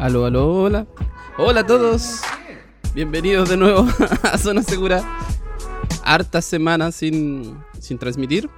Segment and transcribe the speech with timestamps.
[0.00, 0.86] Aló, aló, hola.
[1.36, 2.22] Hola a todos.
[2.94, 3.86] Bienvenidos de nuevo
[4.22, 5.04] a Zona Segura.
[6.02, 8.48] Hartas semanas sin, sin transmitir.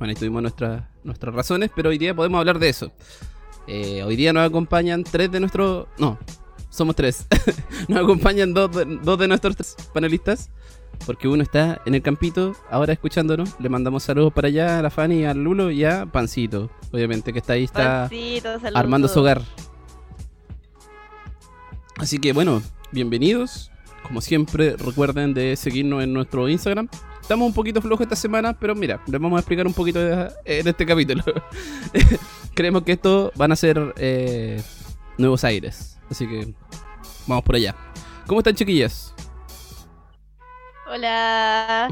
[0.00, 2.90] Bueno, ahí tuvimos nuestras nuestras razones, pero hoy día podemos hablar de eso.
[3.68, 5.86] Eh, hoy día nos acompañan tres de nuestros...
[5.96, 6.18] No,
[6.70, 7.28] somos tres.
[7.88, 10.50] nos acompañan dos de, dos de nuestros tres panelistas.
[11.06, 13.54] Porque uno está en el campito, ahora escuchándonos.
[13.60, 16.68] Le mandamos saludos para allá a la Fanny, al Lulo y a Pancito.
[16.90, 19.42] Obviamente que está ahí, está Pancito, armando su hogar.
[21.98, 22.62] Así que bueno,
[22.92, 23.70] bienvenidos.
[24.02, 26.88] Como siempre, recuerden de seguirnos en nuestro Instagram.
[27.20, 30.30] Estamos un poquito flojos esta semana, pero mira, les vamos a explicar un poquito de-
[30.44, 31.22] en este capítulo.
[32.54, 34.62] Creemos que esto van a ser eh,
[35.18, 35.98] nuevos aires.
[36.10, 36.54] Así que
[37.26, 37.74] vamos por allá.
[38.26, 39.14] ¿Cómo están, chiquillas?
[40.90, 41.88] Hola.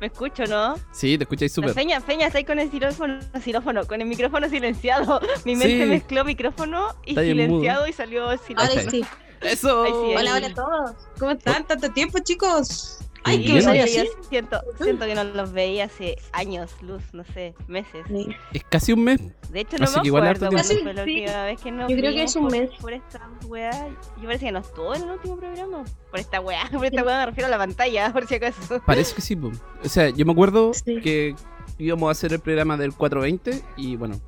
[0.00, 0.76] ¿Me escucho, no?
[0.92, 1.74] Sí, te escucháis súper.
[1.74, 5.20] Feña, Feña, está ahí con el xilófono, xilófono, con el micrófono silenciado.
[5.44, 5.88] Mi mente Sí.
[5.90, 8.80] mezcló micrófono y Está silenciado y salió el Ahora silencio.
[8.80, 9.04] Ahora sí.
[9.42, 9.82] ¡Eso!
[9.84, 10.90] Ay, sí, Hola, hola a todos.
[11.18, 11.66] ¿Cómo están?
[11.66, 12.98] Tanto tiempo, chicos.
[13.24, 14.08] Ay, así.
[14.30, 18.06] siento, siento que no los veía hace años, luz, no sé, meses.
[18.08, 18.28] Sí.
[18.54, 19.20] Es casi un mes.
[19.50, 20.76] De hecho, no Así me que igual acuerdo fue la Sí,
[21.18, 22.70] última vez que nos Yo creo que es un por, mes.
[22.80, 23.88] por esta weá.
[24.16, 25.84] Yo parece que no estuvo en el último programa.
[26.10, 28.80] Por esta weá, por esta weá me refiero a la pantalla, por si acaso.
[28.86, 29.36] Parece que sí.
[29.36, 29.50] po.
[29.84, 31.00] O sea, yo me acuerdo Sí.
[31.02, 31.34] que
[31.76, 34.18] íbamos a hacer el programa del 420 y bueno,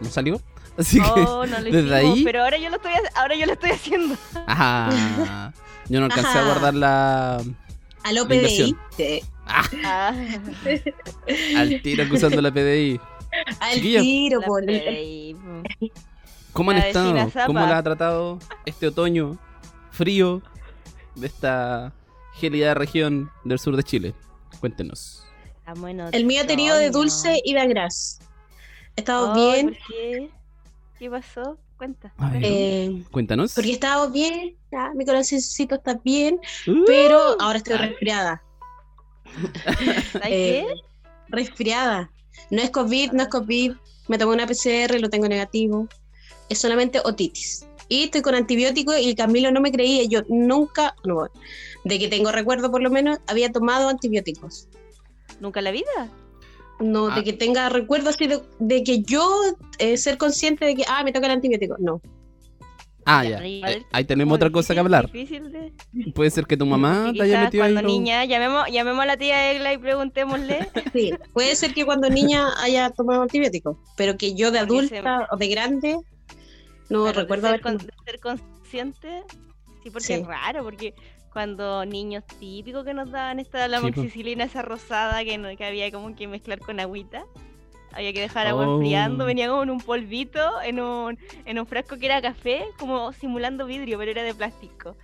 [0.00, 0.40] no salió.
[0.78, 1.06] Así que...
[1.06, 3.70] Oh, no lo desde hicimos, ahí- pero ahora yo lo estoy ahora yo lo estoy
[3.70, 4.14] haciendo.
[4.46, 5.52] Ajá.
[5.90, 7.42] Yo no alcancé a guardar la A
[8.04, 8.36] La lo PDI.
[8.36, 8.78] inversión.
[8.94, 9.22] Sí.
[9.46, 10.12] Ah,
[11.56, 13.00] al tiro acusando la PDI.
[13.60, 14.02] Al Chiquillos.
[14.02, 15.36] tiro, la por PDI.
[16.52, 17.30] ¿Cómo han La estado?
[17.46, 19.38] ¿Cómo la ha tratado este otoño
[19.90, 20.42] frío
[21.14, 21.92] de esta
[22.34, 24.14] gélida región del sur de Chile?
[24.60, 25.24] Cuéntenos.
[25.66, 28.20] En El mío ha tenido de dulce y de gras.
[28.96, 29.66] He estado Ay, bien.
[29.68, 30.30] ¿por qué?
[30.98, 31.58] ¿Qué pasó?
[31.76, 32.12] Cuenta.
[32.18, 32.42] A ver.
[32.44, 33.54] eh, Cuéntanos.
[33.54, 34.56] porque he estado bien.
[34.72, 36.40] ya, mi corazoncito está bien.
[36.66, 38.42] Uh, Pero ahora estoy resfriada.
[40.12, 40.74] ¿Sabes Eh, qué?
[41.28, 42.10] resfriada.
[42.50, 43.72] No es COVID, no es COVID.
[44.08, 45.86] Me tomé una PCR y lo tengo negativo.
[46.48, 47.66] Es solamente otitis.
[47.88, 50.04] Y estoy con antibióticos y Camilo no me creía.
[50.04, 51.28] Yo nunca, no,
[51.84, 54.68] de que tengo recuerdo por lo menos, había tomado antibióticos.
[55.40, 56.10] ¿Nunca en la vida?
[56.80, 57.14] No, Ah.
[57.16, 59.28] de que tenga recuerdo así de, de que yo
[59.78, 61.76] eh, ser consciente de que, ah, me toca el antibiótico.
[61.78, 62.00] No.
[63.10, 65.10] Ah, Ya, pero Eh, ahí tenemos otra cosa que hablar.
[65.10, 65.72] difícil de-
[66.14, 67.72] Puede ser que tu mamá te haya metido ahí.
[67.72, 70.68] cuando lo- niña, llamemos, llamemos a la tía Egla y preguntémosle.
[70.94, 75.26] Sí, puede ser que cuando niña haya tomado antibióticos, pero que yo de se- adulta
[75.32, 75.96] o de grande
[76.90, 78.02] no Claro, recuerdo de haber ser, con- tomado.
[78.04, 79.22] de ser consciente.
[79.82, 80.12] Sí, porque Sí.
[80.12, 80.92] es raro, porque
[81.38, 85.64] cuando niños típicos que nos daban esta la Sí, moxicilina esa rosada que, no- que
[85.64, 87.26] había como que mezclar con agüita.
[87.92, 88.74] Había que dejar agua Oh.
[88.80, 93.12] enfriando, venía como en un polvito, en un, en un frasco que era café, como
[93.12, 94.96] simulando vidrio, pero era de plástico.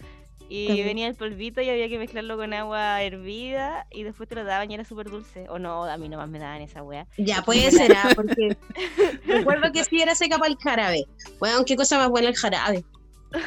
[0.48, 4.42] Y venía el polvito y había que mezclarlo con agua hervida y después te lo
[4.42, 5.48] daban y era súper dulce.
[5.50, 7.06] O no, a mí nomás me daban esa wea.
[7.16, 8.56] Ya, puede ser, ah, porque
[9.24, 11.04] recuerdo que sí era seca para el jarabe.
[11.38, 12.84] Bueno, qué cosa más buena el jarabe.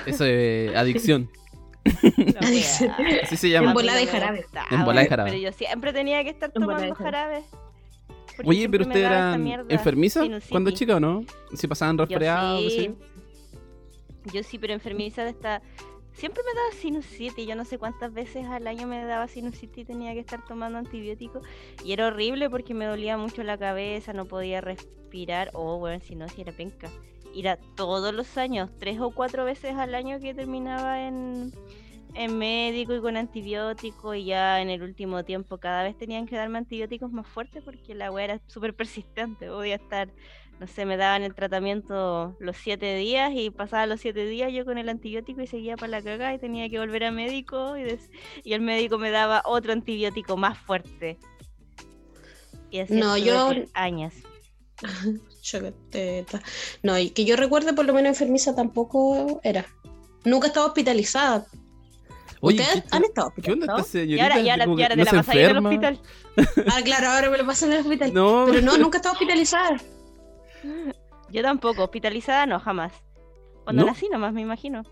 [0.06, 1.30] Eso es adicción.
[3.24, 3.68] Así se A llama.
[3.68, 4.46] mí Embolada no de me jarabe.
[5.04, 5.08] de.
[5.32, 7.44] Pero yo siempre tenía que estar tomando jarabe.
[8.46, 11.24] Oye, pero usted mierda, enfermiza cuando chica o no?
[11.56, 12.62] Si pasaban resfriados.
[14.34, 15.62] Yo sí, pero enfermiza de esta...
[16.14, 19.86] Siempre me daba sinusitis, yo no sé cuántas veces al año me daba sinusitis y
[19.86, 21.44] tenía que estar tomando antibióticos.
[21.86, 25.52] Y era horrible porque me dolía mucho la cabeza, no podía respirar.
[25.54, 26.90] Oh, bueno, si no, si era penca.
[27.40, 31.54] Era todos los años, tres o cuatro veces al año que terminaba en,
[32.16, 34.16] en médico y con antibióticos.
[34.16, 37.94] Y ya en el último tiempo cada vez tenían que darme antibióticos más fuertes porque
[37.96, 39.48] la weá era súper persistente.
[39.50, 40.10] Podía estar
[40.60, 44.66] no sé, me daban el tratamiento los siete días y pasaba los siete días yo
[44.66, 47.84] con el antibiótico y seguía para la cagada y tenía que volver a médico y,
[47.84, 48.10] des-
[48.44, 51.20] y el médico me daba otro antibiótico más fuerte.
[52.72, 54.16] Y así No, yo- años.
[55.42, 56.42] Choqueteta.
[56.84, 59.66] No, y que yo recuerde, por lo menos enfermiza tampoco era.
[60.26, 61.46] Nunca he estado hospitalizada.
[62.40, 64.10] Oye, ¿Ustedes ¿qué, han estado ¿qué onda esta hospitalizados?
[64.10, 65.70] Y ahora, y ahora, Como y ahora que te no la a ir al enferma.
[65.70, 66.00] hospital.
[66.72, 68.14] Ah, claro, ahora me lo pasan en el hospital.
[68.14, 69.78] No, Pero no, nunca he estado hospitalizada.
[71.32, 72.94] Yo tampoco, hospitalizada no, jamás.
[73.64, 73.88] Cuando ¿No?
[73.92, 74.84] nací nomás, me imagino.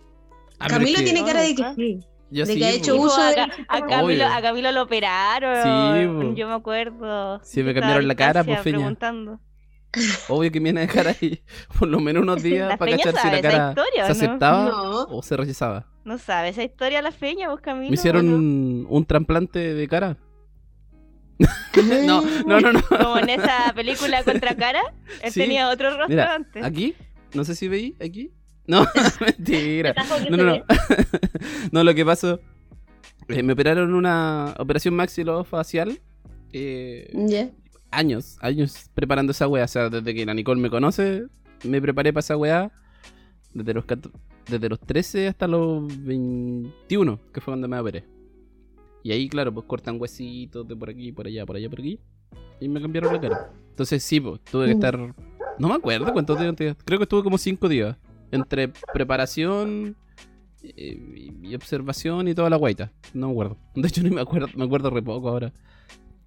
[0.59, 1.75] Ah, pero es Camilo que tiene cara de que nunca.
[1.75, 1.99] sí.
[2.31, 5.63] yo de sí, que ha hecho uso a, de- a Camilo, a Camilo lo operaron.
[6.33, 7.39] Sí, yo me acuerdo.
[7.43, 8.77] Sí, me estaba cambiaron a la cara, distancia pues, Feña.
[8.77, 9.39] preguntando.
[10.29, 11.41] Obvio que me iban a dejar ahí
[11.79, 14.11] por lo menos unos días La para Feña cachar si sabe la cara historia, se
[14.11, 15.01] aceptaba No.
[15.05, 15.87] o se rechazaba.
[16.03, 17.89] No sabes esa historia la feña, vos Camilo.
[17.89, 20.17] Me hicieron un, trasplante de cara.
[22.05, 22.81] no, no, no, no.
[22.83, 24.81] Como en esa película contra cara,
[25.21, 25.41] él Sí.
[25.41, 26.63] tenía otro rostro Mira, antes.
[26.63, 26.93] aquí,
[27.33, 28.31] no sé si veí, aquí,
[28.67, 28.85] No,
[29.19, 29.93] mentira.
[30.29, 30.63] No, no, no.
[31.71, 32.39] no, lo que pasó.
[33.27, 35.99] eh, me operaron una operación maxilofacial.
[36.53, 37.49] Eh, Ya.
[37.95, 39.65] Años, años preparando esa weá.
[39.65, 41.25] O sea, desde que la Nicole me conoce,
[41.63, 42.71] me preparé para esa weá.
[43.53, 43.85] Desde los,
[44.49, 48.03] desde los 13 hasta los 21, que fue cuando me operé.
[49.03, 51.99] Y ahí, claro, pues cortan huesitos de por aquí, por allá, por allá, por aquí.
[52.59, 53.51] Y me cambiaron la cara.
[53.69, 54.77] Entonces, sí, pues tuve que Mm.
[54.77, 55.15] estar.
[55.59, 56.75] No me acuerdo cuántos días.
[56.83, 57.95] Creo que estuve como 5 días.
[58.31, 59.95] Entre preparación
[60.63, 62.91] eh, y, y observación y toda la guaita.
[63.13, 63.57] No me acuerdo.
[63.75, 64.47] De hecho, ni me acuerdo.
[64.55, 65.53] Me acuerdo re poco ahora.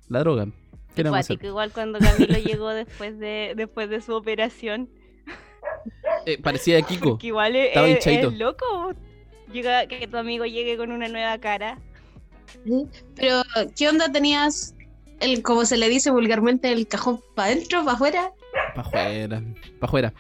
[0.09, 0.47] La droga.
[0.95, 1.29] ¿Qué le vamos a?
[1.29, 4.89] Cuático, igual cuando Camilo llegó después de, después de su operación.
[6.27, 7.11] Eh, parecía Kiko.
[7.11, 8.95] Porque igual es, Estaba es- es loco.
[9.53, 11.79] Llega, que tu amigo llegue con una nueva cara.
[13.17, 13.43] Pero,
[13.77, 14.75] ¿qué onda tenías,
[15.21, 18.33] el, como se le dice vulgarmente, el cajón para adentro, para afuera?
[18.75, 19.43] Pa' afuera.
[19.81, 20.13] Pa' afuera.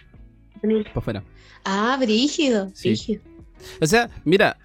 [0.94, 1.24] Pa' afuera.
[1.64, 2.90] Ah, brígido, Sí.
[2.90, 3.22] brígido.
[3.80, 4.56] O sea, mira.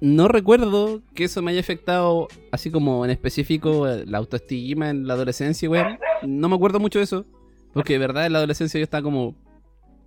[0.00, 5.14] No recuerdo que eso me haya afectado así como en específico la autoestima en la
[5.14, 5.98] adolescencia, weón.
[6.22, 7.24] No me acuerdo mucho de eso.
[7.72, 9.34] Porque de verdad en la adolescencia yo estaba como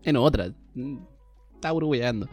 [0.03, 0.51] en otra.
[1.55, 2.27] Estaba uruguayando.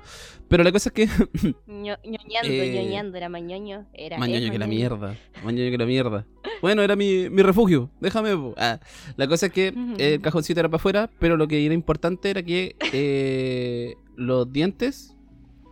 [0.48, 1.06] Pero la cosa es que
[1.66, 3.86] Ño- ñoñando, Eh, ñoñando, era mañoño.
[3.92, 4.78] Era, Más es ñoño que la mañoño.
[4.98, 5.16] mierda.
[5.44, 6.26] Más ñoño que la mierda.
[6.62, 7.90] Bueno, era mi, mi refugio.
[8.00, 8.30] Déjame.
[8.56, 8.80] Ah,
[9.16, 9.68] la cosa es que
[9.98, 14.50] eh, el cajoncito era para afuera, pero lo que era importante era que eh, los
[14.52, 15.14] dientes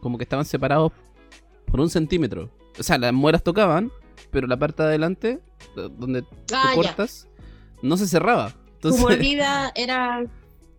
[0.02, 0.92] como que estaban separados
[1.70, 2.50] por un centímetro.
[2.78, 3.90] O sea, las muelas tocaban,
[4.30, 5.40] pero la parte de adelante,
[5.74, 6.74] do- donde tú Ah, ya.
[6.74, 7.28] cortas,
[7.82, 8.50] no se cerraba.
[8.80, 10.24] Tu Entonces, mordida era.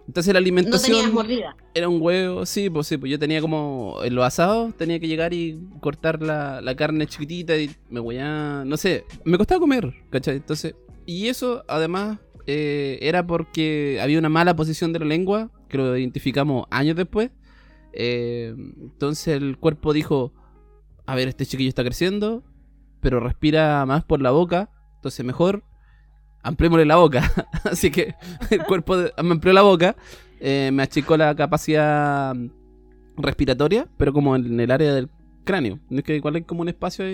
[0.08, 1.56] entonces la No alimentación tenías mordida.
[1.74, 5.08] era un huevo, sí, pues sí, pues yo tenía como en los asados, tenía que
[5.08, 9.94] llegar y cortar la, la carne chiquitita y me hueá, no sé, me costaba comer,
[10.10, 10.38] ¿cachai?
[10.38, 10.76] Entonces,
[11.06, 15.98] y eso además eh, era porque había una mala posición de la lengua, que lo
[15.98, 17.32] identificamos años después.
[17.94, 20.32] Eh, entonces el cuerpo dijo,
[21.08, 22.44] a ver, este chiquillo está creciendo,
[23.02, 25.64] pero respira más por la boca, entonces mejor
[26.44, 27.32] ampliémosle la boca.
[27.64, 28.14] Así que
[28.52, 29.96] el cuerpo de- me amplió la boca,
[30.40, 32.50] eh, me achicó la capacidad mm,
[33.18, 35.10] respiratoria, pero como en el área del
[35.44, 35.80] cráneo.
[35.90, 37.06] No es que igual hay como un espacio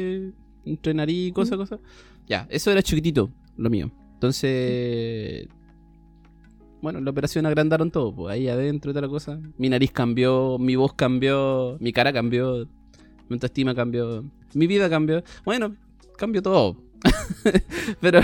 [0.65, 1.79] entre nariz y cosas, cosas.
[2.27, 3.91] Ya, eso era chiquitito, lo mío.
[4.15, 5.47] Entonces,
[6.81, 9.39] bueno, en la operación agrandaron todo, pues ahí adentro y toda la cosa.
[9.57, 12.67] Mi nariz cambió, mi voz cambió, mi cara cambió,
[13.29, 14.23] mi autoestima cambió,
[14.53, 15.23] mi vida cambió.
[15.45, 15.75] Bueno,
[16.17, 16.77] cambió todo.
[18.01, 18.21] pero,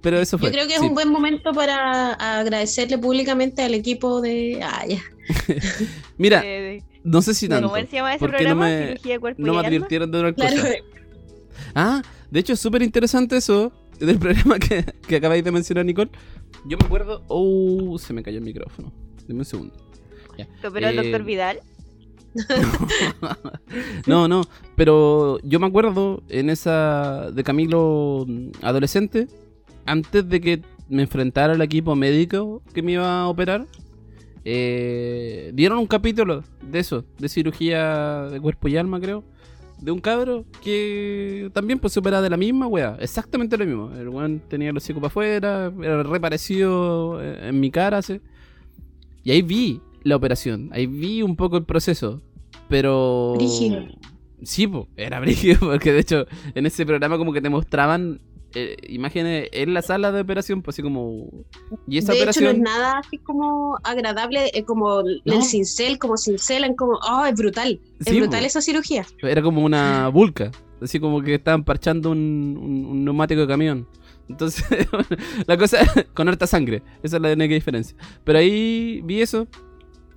[0.00, 0.48] pero eso fue.
[0.48, 0.86] Yo creo que es sí.
[0.86, 4.60] un buen momento para agradecerle públicamente al equipo de.
[4.62, 5.00] Ah, ya.
[6.18, 7.90] Mira, Eh, no sé si ¿Cómo tanto.
[7.90, 8.64] se llama ese porque no programa?
[8.66, 10.56] me- No me advirtieron de una Claro.
[10.56, 10.68] cosa.
[11.74, 16.10] Ah, de hecho es súper interesante eso del programa que, que acabáis de mencionar, Nicole.
[16.66, 17.22] Yo me acuerdo.
[17.28, 18.92] Oh, se me cayó el micrófono.
[19.28, 19.74] Deme un segundo.
[20.62, 21.60] Pero el Eh, doctor Vidal.
[24.06, 24.42] no, no,
[24.76, 29.26] pero yo me acuerdo en esa de Camilo mm, adolescente,
[29.86, 33.66] antes de que me enfrentara al equipo médico que me iba a operar,
[34.44, 39.24] eh, dieron un capítulo de eso, de cirugía de cuerpo y alma, creo,
[39.80, 43.90] de un cabro que también pues se operaba de la misma wea, exactamente lo mismo.
[43.96, 48.20] El weón tenía los hocico para afuera, era eh, en mi cara, así.
[49.22, 52.22] Y ahí vi la operación, ahí vi un poco el proceso,
[52.68, 53.34] pero...
[53.36, 53.84] Brígido.
[54.42, 58.20] Sí, po, era brígido, porque de hecho en ese programa como que te mostraban
[58.54, 61.28] eh, imágenes en la sala de operación, pues así como...
[61.86, 62.56] Y esa de hecho, no operación...
[62.56, 65.34] es nada así como agradable, eh, como No.
[65.34, 66.98] el cincel, como cincelan, como.
[67.08, 67.80] ¡Oh, es brutal!
[68.00, 68.46] Es Sí, brutal po.
[68.46, 69.06] esa cirugía.
[69.22, 70.50] Era como una vulca,
[70.82, 73.86] así como que estaban parchando un, un- un neumático de camión.
[74.28, 74.64] Entonces,
[75.46, 75.78] la cosa
[76.14, 77.96] con harta sangre, esa es la única diferencia.
[78.24, 79.46] Pero ahí vi eso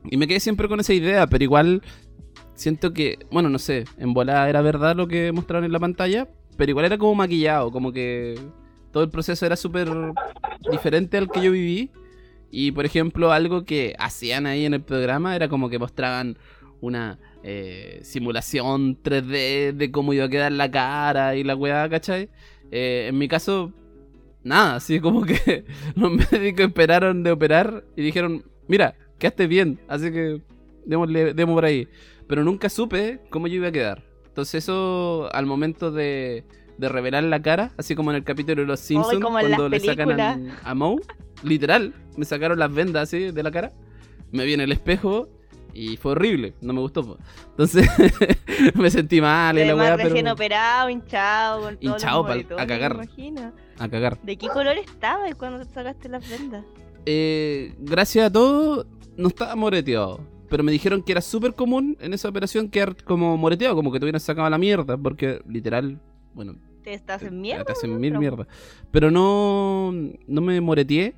[0.09, 1.81] y me quedé siempre con esa idea, pero igual
[2.55, 6.27] siento que, bueno, no sé, en volada era verdad lo que mostraron en la pantalla,
[6.57, 8.39] pero igual era como maquillado, como que
[8.91, 9.89] todo el proceso era súper
[10.71, 11.91] diferente al que yo viví.
[12.51, 16.37] Y por ejemplo, algo que hacían ahí en el programa era como que mostraban
[16.81, 22.29] una eh, simulación 3D de cómo iba a quedar la cara y la weá, ¿cachai?
[22.71, 23.73] Eh, en mi caso,
[24.43, 30.11] nada, así como que los médicos esperaron de operar y dijeron, mira, quedaste bien, así
[30.11, 30.41] que
[30.85, 31.87] démosle, demos por ahí.
[32.27, 34.03] Pero nunca supe cómo yo iba a quedar.
[34.27, 36.43] Entonces eso, al momento de,
[36.77, 39.69] de revelar la cara, así como en el capítulo de Los Simpsons, en las cuando
[39.69, 40.35] le sacan películas.
[40.37, 41.01] al- a Moe,
[41.43, 43.71] literal, me sacaron las vendas así de la cara,
[44.31, 45.29] me vi en el espejo
[45.73, 47.17] y fue horrible, no me gustó.
[47.51, 47.87] Entonces
[48.75, 52.97] me sentí mal y la weá, recién pero operado, hinchado, con Hinchado moretones, a cagar.
[52.97, 53.53] me imagino.
[53.79, 54.19] a cagar.
[54.21, 56.63] ¿De qué color estaba cuando te sacaste las vendas?
[57.05, 58.85] Eh, gracias a todo,
[59.17, 60.19] no estaba moreteado.
[60.49, 63.99] pero me dijeron que era súper común en esa operación quedar como moreteado, como que
[63.99, 65.99] te hubieran sacado la mierda, porque literal,
[66.35, 67.63] bueno, Te estás en mierda.
[67.65, 68.47] te hacen mil pero- mierda.
[68.91, 69.91] Pero no,
[70.27, 71.15] no me moreteé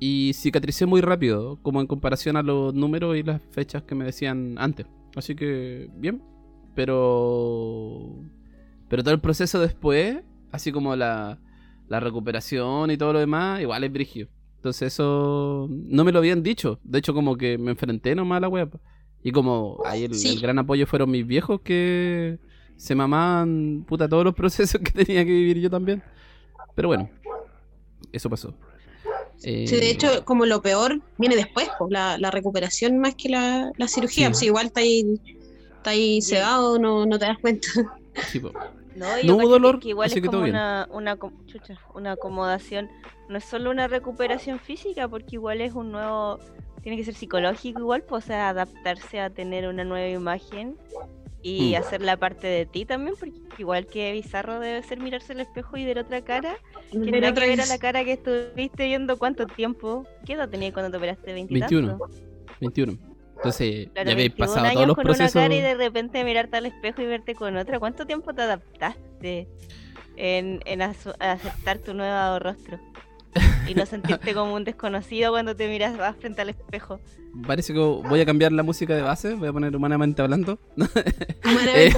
[0.00, 4.04] y cicatricé muy rápido, como en comparación a los números y las fechas que me
[4.06, 4.86] decían antes.
[5.14, 6.22] Así que, bien.
[6.74, 8.16] Pero.
[8.88, 11.38] Pero todo el proceso después, así como la,
[11.88, 14.28] la recuperación y todo lo demás, igual es brigio.
[14.64, 16.80] Entonces, eso no me lo habían dicho.
[16.84, 18.70] De hecho, como que me enfrenté nomás a la web.
[19.22, 20.28] Y como ahí el, Sí.
[20.30, 22.38] el gran apoyo fueron mis viejos que
[22.74, 26.02] se mamaban puta todos los procesos que tenía que vivir yo también.
[26.74, 27.10] Pero bueno,
[28.10, 28.54] eso pasó.
[29.42, 33.28] Eh, Sí, de hecho, como lo peor viene después, pues, la, la recuperación más que
[33.28, 34.28] la, la cirugía.
[34.28, 34.30] Sí.
[34.32, 35.20] Pues, igual está ahí,
[35.76, 37.68] está ahí sedado, no, no te das cuenta.
[38.28, 38.50] sí, po.
[38.94, 40.54] No, No yo hubo dolor, que igual así es que todo como bien.
[40.56, 42.88] una, una, chucha, una acomodación.
[43.28, 46.38] No es solo una recuperación física, porque igual es un nuevo.
[46.82, 50.76] Tiene que ser psicológico, igual, pues, o sea, adaptarse a tener una nueva imagen
[51.42, 51.76] y Mm.
[51.80, 55.76] hacer la parte de ti también, porque igual que bizarro debe ser mirarse al espejo
[55.76, 56.56] y ver otra cara.
[56.92, 57.68] Que Ver nada otra que ver a vez.
[57.70, 60.06] la cara que estuviste viendo cuánto tiempo.
[60.26, 61.32] ¿Qué edad tenías cuando te operaste?
[61.32, 61.98] 20 21.
[62.60, 62.98] 21.
[63.36, 65.34] Entonces, Claro, ya habéis 21 pasado todos los con procesos.
[65.34, 67.78] una cara y de repente mirarte al espejo y verte con otra.
[67.78, 69.48] ¿Cuánto tiempo te adaptaste
[70.16, 72.78] en, aceptar tu nuevo rostro?
[73.66, 77.00] Y no sentirte como un desconocido cuando te miras vas frente al espejo.
[77.46, 80.58] Parece que voy a cambiar la música de base, voy a poner humanamente hablando.
[81.76, 81.92] Eh,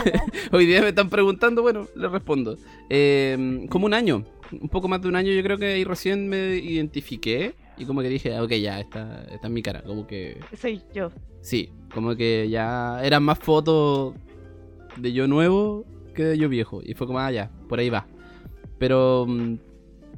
[0.52, 2.57] hoy día me están preguntando, bueno, les respondo.
[2.88, 6.28] Eh, como un año, un poco más de un año, yo creo que ahí recién
[6.28, 9.83] me identifiqué y como que dije, ah, ok, ya, esta, esta es mi cara.
[9.83, 11.11] Como que, Soy yo.
[11.40, 14.14] sí, como que ya eran más fotos
[14.97, 16.80] de yo nuevo que de yo viejo.
[16.85, 18.06] Y fue como, ah, ya, por ahí va.
[18.78, 19.54] Pero mm,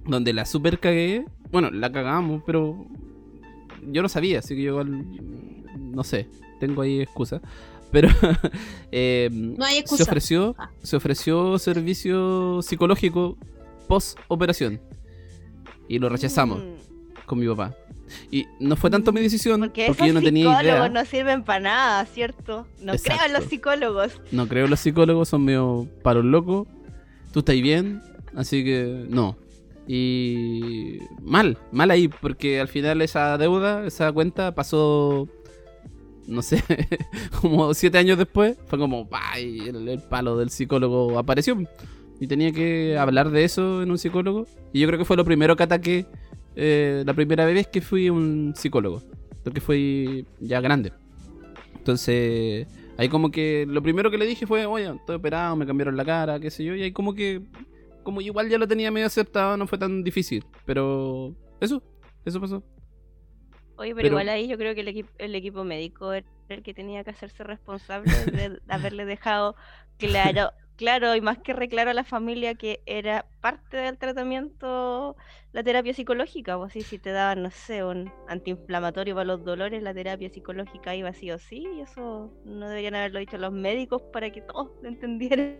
[0.07, 2.87] donde la super cagué, bueno, la cagamos, pero
[3.91, 6.29] yo no sabía, así que yo igual, mm, no sé,
[6.61, 7.41] tengo ahí excusa.
[7.91, 8.09] Pero
[8.93, 10.03] eh, No hay se excusa.
[10.05, 10.71] ofreció, Ah.
[10.83, 13.37] se ofreció servicio psicológico
[13.89, 14.81] post operación
[15.89, 16.69] y lo rechazamos Mm,
[17.29, 17.75] con mi papá.
[18.31, 20.89] Y no fue tanto mi decisión Porque, porque, esos yo no tenía psicólogos idea.
[20.89, 22.67] no sirven para nada, ¿cierto?
[22.83, 24.21] No creo en los psicólogos.
[24.33, 26.67] No creo en los psicólogos, son medio paros locos.
[27.33, 28.03] Tú estás bien,
[28.35, 29.37] así que no.
[29.87, 35.29] Y mal, mal ahí, porque al final esa deuda, esa cuenta pasó,
[36.27, 36.63] no sé,
[37.41, 38.57] como siete años después.
[38.67, 39.69] Fue como, ¡pay!
[39.69, 41.57] El, el palo del psicólogo apareció.
[42.21, 44.47] Y tenía que hablar de eso en un psicólogo.
[44.73, 46.07] Y yo creo que fue lo primero que ataqué,
[46.61, 49.03] eh, la primera vez que fui un psicólogo.
[49.45, 50.93] Porque fui ya grande.
[51.77, 52.67] Entonces,
[52.99, 56.05] ahí como que lo primero que le dije fue, oye, estoy operado, me cambiaron la
[56.05, 56.75] cara, qué sé yo.
[56.75, 57.41] Y ahí como que,
[58.03, 60.45] como igual ya lo tenía medio aceptado, no fue tan difícil.
[60.67, 61.81] Pero eso,
[62.25, 62.63] eso pasó.
[63.77, 66.63] Oye, pero, Pero- igual ahí yo creo que el, equipo el equipo médico era el
[66.65, 69.55] que tenía que hacerse responsable de haberle dejado
[69.99, 75.17] claro, claro y más que reclaro a la familia que era parte del tratamiento
[75.59, 79.83] la terapia psicológica, o así si te daban, no sé, un antiinflamatorio para los dolores,
[79.83, 84.01] la terapia psicológica iba sí o sí, y eso no deberían haberlo dicho los médicos
[84.13, 85.59] para que todos lo entendieran.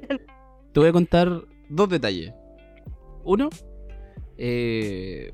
[0.73, 1.29] Te voy a contar
[1.69, 2.33] dos detalles.
[3.25, 3.49] Uno,
[4.37, 5.33] eh,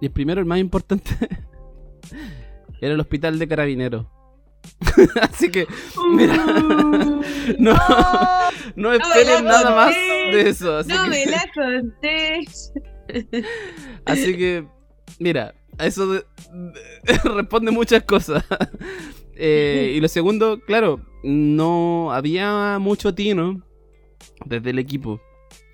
[0.00, 1.10] y el primero, el más importante,
[2.80, 4.06] era el hospital de carabineros.
[5.20, 5.66] Así que,
[6.14, 6.34] mira,
[7.58, 8.48] no, ¡Oh!
[8.74, 10.78] no esperen nada más de eso.
[10.78, 12.40] Así No que- me la conté.
[14.04, 14.66] Así que,
[15.18, 18.44] mira, eso de- de- responde muchas cosas.
[19.40, 23.62] Eh, y lo segundo, claro, no había mucho tino
[24.44, 25.20] desde el equipo.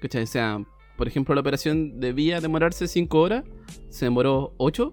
[0.03, 0.63] O sea,
[0.99, 3.43] por ejemplo, la operación debía demorarse 5 horas,
[3.89, 4.93] se demoró 8.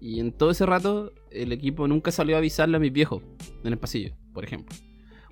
[0.00, 3.20] Y en todo ese rato, el equipo nunca salió a avisarle a mis viejos
[3.64, 4.76] en el pasillo, por ejemplo.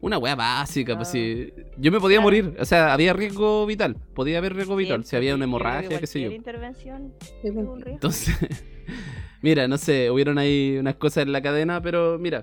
[0.03, 1.13] Una wea básica, pues Ah.
[1.13, 2.23] si yo me podía Claro.
[2.23, 6.07] morir, o sea, había riesgo vital, podía haber riesgo vital, si había una hemorragia, qué
[6.07, 6.31] sé yo.
[6.33, 7.55] intervención pues.
[7.55, 7.87] un riesgo.
[7.93, 8.37] Entonces,
[9.43, 12.41] mira, no sé, hubieron ahí unas cosas en la cadena, pero mira,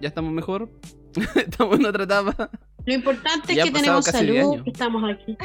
[0.00, 0.70] ya estamos mejor.
[1.36, 2.50] estamos en otra etapa.
[2.86, 5.36] Lo importante Ya es que tenemos salud, que estamos aquí.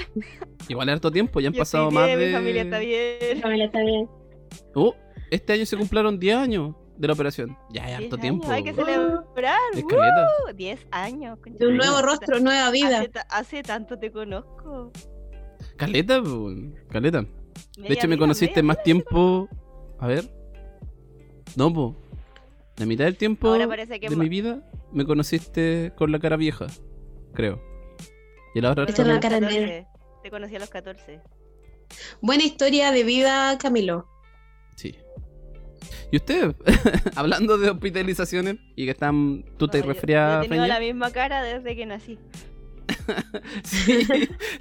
[0.70, 2.28] Igual harto tiempo, ya han Yo pasado más bien, de.
[2.28, 3.42] Mi familia está Mi bien.
[3.42, 4.08] familia está bien.
[4.74, 4.96] Oh,
[5.30, 7.58] este año se cumplieron 10 años de la operación.
[7.70, 8.44] Ya hay 10 harto tiempo.
[8.46, 9.24] años, Hay que celebrar.
[9.74, 10.28] Es caleta.
[10.50, 10.54] ¡uh!
[10.54, 11.40] 10 años.
[11.40, 13.00] concha De un nuevo rostro, nueva vida.
[13.00, 14.92] Hace, hace tanto te conozco.
[15.78, 16.22] Caleta,
[16.90, 17.26] caleta.
[17.78, 19.48] De hecho, me conociste más tiempo.
[20.00, 20.26] A ver.
[21.56, 21.96] No, po.
[22.78, 24.62] La mitad del tiempo que de mi vida
[24.92, 26.68] me conociste con la cara vieja,
[27.34, 27.60] creo.
[28.54, 29.40] Y la otra la cara 14.
[29.42, 29.88] negra.
[30.22, 31.22] Te conocí a los 14.
[32.22, 34.08] Buena historia de vida, Camilo.
[34.76, 34.96] Sí.
[36.12, 36.56] ¿Y usted?
[37.16, 39.44] Hablando de hospitalizaciones y que están.
[39.58, 40.74] Tú te No, yo- resfriada, Yo he tenido Feña?
[40.76, 42.18] la misma cara desde que nací.
[43.64, 44.08] Sí,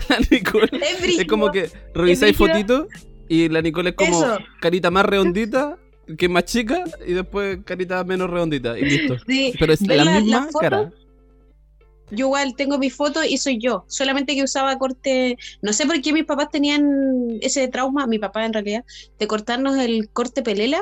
[0.08, 0.68] la Nicole.
[0.72, 2.86] Es Es como que revisáis fotitos
[3.28, 4.38] y la Nicole es como Eso.
[4.60, 5.78] carita más redondita,
[6.16, 9.16] que es más chica, y después carita menos redondita, y listo.
[9.26, 9.52] Sí.
[9.58, 10.58] Pero es ¿Ves la, la- la misma foto?
[10.60, 10.92] cara.
[12.12, 16.00] Yo igual tengo mi foto y soy yo, solamente que usaba corte, no sé por
[16.00, 16.88] qué mis papás tenían
[17.40, 18.84] ese trauma, mi papá en realidad,
[19.18, 20.80] de cortarnos el corte pelela,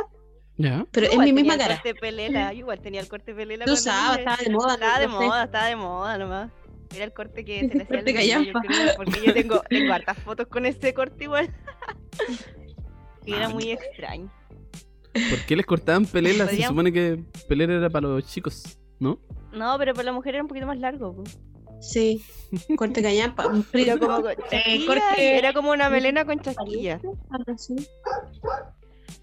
[0.56, 0.86] Ya.
[0.92, 1.74] pero es mi tenía misma el cara.
[1.76, 3.64] corte pelela, yo igual tenía el corte pelela.
[3.66, 4.18] Lo cuando usaba, niña.
[4.18, 6.50] estaba de moda, Estaba de moda, estaba de moda nomás.
[6.94, 9.92] Era el corte que se le hacía Corte al yo creo, porque yo tengo, tengo
[9.92, 11.52] hartas fotos con este corte igual.
[13.26, 14.30] y era muy extraño.
[15.30, 16.46] ¿Por qué les cortaban pelela?
[16.48, 19.18] Se supone que pelela era para los chicos, ¿no?
[19.52, 21.22] No, pero para la mujer era un poquito más largo.
[21.80, 22.24] Sí,
[22.76, 23.44] corte callampa.
[23.72, 27.00] Era como, con Eh, corte- era como una melena con chasquilla.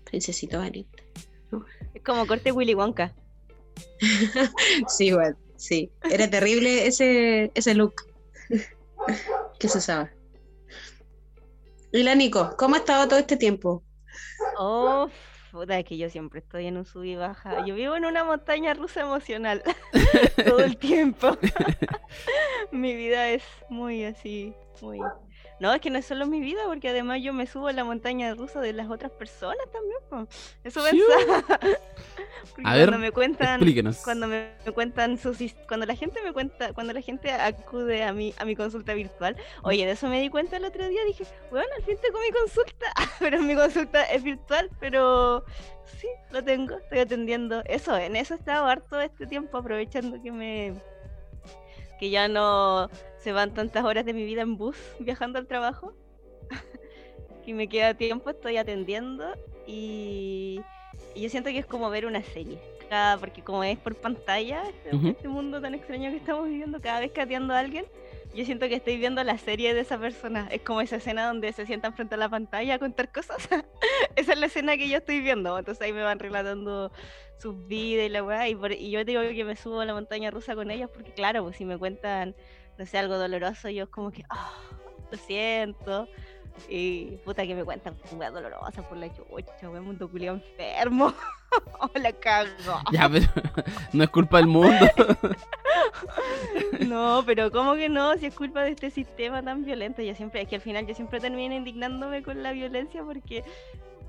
[0.05, 1.00] Princesito valiente.
[2.05, 3.13] Como corte Willy Wonka.
[4.87, 5.91] Sí, igual, sí.
[6.09, 7.93] Era terrible ese, ese look
[9.59, 10.11] que se usaba.
[11.91, 13.83] Y la Nico, ¿cómo ha estado todo este tiempo?
[14.57, 15.09] Oh,
[15.51, 17.65] puta, es que yo siempre estoy en un sub y baja.
[17.65, 19.61] Yo vivo en una montaña rusa emocional
[20.45, 21.37] todo el tiempo.
[22.71, 24.99] mi vida es muy así, muy...
[25.61, 27.83] No, es que no es solo mi vida, porque además yo me subo a la
[27.83, 29.99] montaña rusa de las otras personas también.
[30.09, 30.27] po.
[30.63, 31.59] Eso pensaba.
[32.63, 33.97] A ver, cuando me cuentan, Explíquenos.
[33.97, 35.37] cuando me, me cuentan sus
[35.67, 39.35] cuando la gente me cuenta cuando la gente acude a mi a mi consulta virtual
[39.61, 42.31] oye de eso me di cuenta el otro día dije bueno al fin tengo mi
[42.31, 42.87] consulta
[43.19, 45.45] pero mi consulta es virtual pero
[45.85, 50.31] sí lo tengo estoy atendiendo eso en eso he estado harto este tiempo aprovechando que
[50.31, 50.73] me
[52.01, 52.89] que ya no
[53.19, 55.93] se van tantas horas de mi vida en bus viajando al trabajo
[57.45, 59.23] que me queda tiempo estoy atendiendo
[59.67, 60.61] y
[61.13, 62.59] y yo siento que es como ver una serie.
[62.89, 65.09] Cada, porque como es por pantalla, Ujú.
[65.09, 67.85] este mundo tan extraño que estamos viviendo, cada vez cateando a alguien,
[68.33, 70.47] yo siento que estoy viendo la serie de esa persona.
[70.51, 73.47] Es como esa escena donde se sientan frente a la pantalla a contar cosas.
[74.15, 75.57] esa es la escena que yo estoy viendo.
[75.57, 76.91] Entonces ahí me van relatando
[77.37, 78.47] sus vidas y la weá.
[78.47, 81.57] Y, yo digo que me subo a la montaña rusa con ellas porque claro, pues
[81.57, 82.35] si me cuentan,
[82.77, 84.53] no sé, algo doloroso, yo es como que, ah,
[85.11, 86.07] lo siento.
[86.69, 91.13] Y puta que me cuentan weá dolorosa por la chucha, weón, mundo culiao enfermo.
[91.79, 92.49] oh, la cago.
[92.91, 93.25] Ya, pero
[93.93, 94.85] no es culpa del mundo.
[96.87, 98.15] No, pero ¿cómo que no?
[98.17, 100.01] Si es culpa de este sistema tan violento.
[100.01, 103.43] Yo siempre, es que al final yo siempre termino indignándome con la violencia porque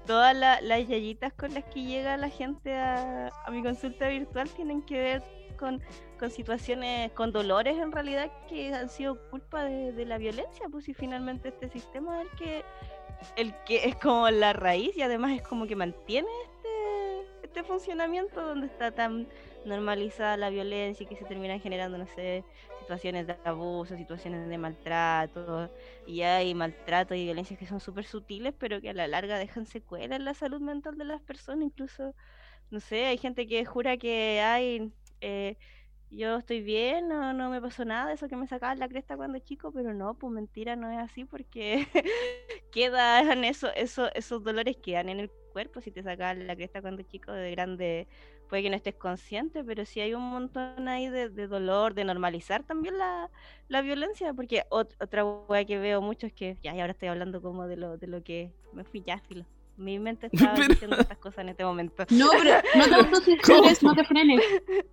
[0.06, 4.48] todas la- las yayitas con las que llega la gente a, a mi consulta virtual
[4.50, 5.82] tienen que ver con,
[6.30, 10.68] situaciones, con dolores en realidad que han sido culpa de, la violencia.
[10.70, 12.64] Pues y finalmente este sistema es el que,
[13.36, 18.40] el que es como la raíz y además es como que mantiene este, este funcionamiento
[18.40, 19.26] donde está tan
[19.64, 22.44] normalizada la violencia y que se terminan generando, no sé,
[22.80, 25.70] situaciones de abuso, situaciones de maltrato,
[26.06, 29.66] y hay maltrato y violencias que son súper sutiles, pero que a la larga dejan
[29.66, 32.14] secuelas en la salud mental de las personas, incluso,
[32.70, 35.58] no sé, hay gente que jura que hay, eh,
[36.10, 39.38] yo estoy bien, no, no me pasó nada, eso que me sacaban la cresta cuando
[39.40, 41.86] chico, pero no, pues mentira, no es así, porque
[42.72, 47.02] quedan eso, eso, esos dolores quedan en el cuerpo, si te sacaban la cresta cuando
[47.04, 48.08] chico, de grande
[48.48, 52.64] puede que no estés consciente, pero sí hay un montón ahí de, dolor, de normalizar
[52.64, 53.30] también la,
[53.68, 57.08] la violencia, porque ot- otra hueá que veo mucho es que, ya, y ahora estoy
[57.08, 59.46] hablando como de lo, de lo que me fui ya, filo.
[59.82, 62.04] Mi mente estaba Pero- diciendo estas cosas en este momento.
[62.10, 64.40] No, pero no te autocentres, no te frenes.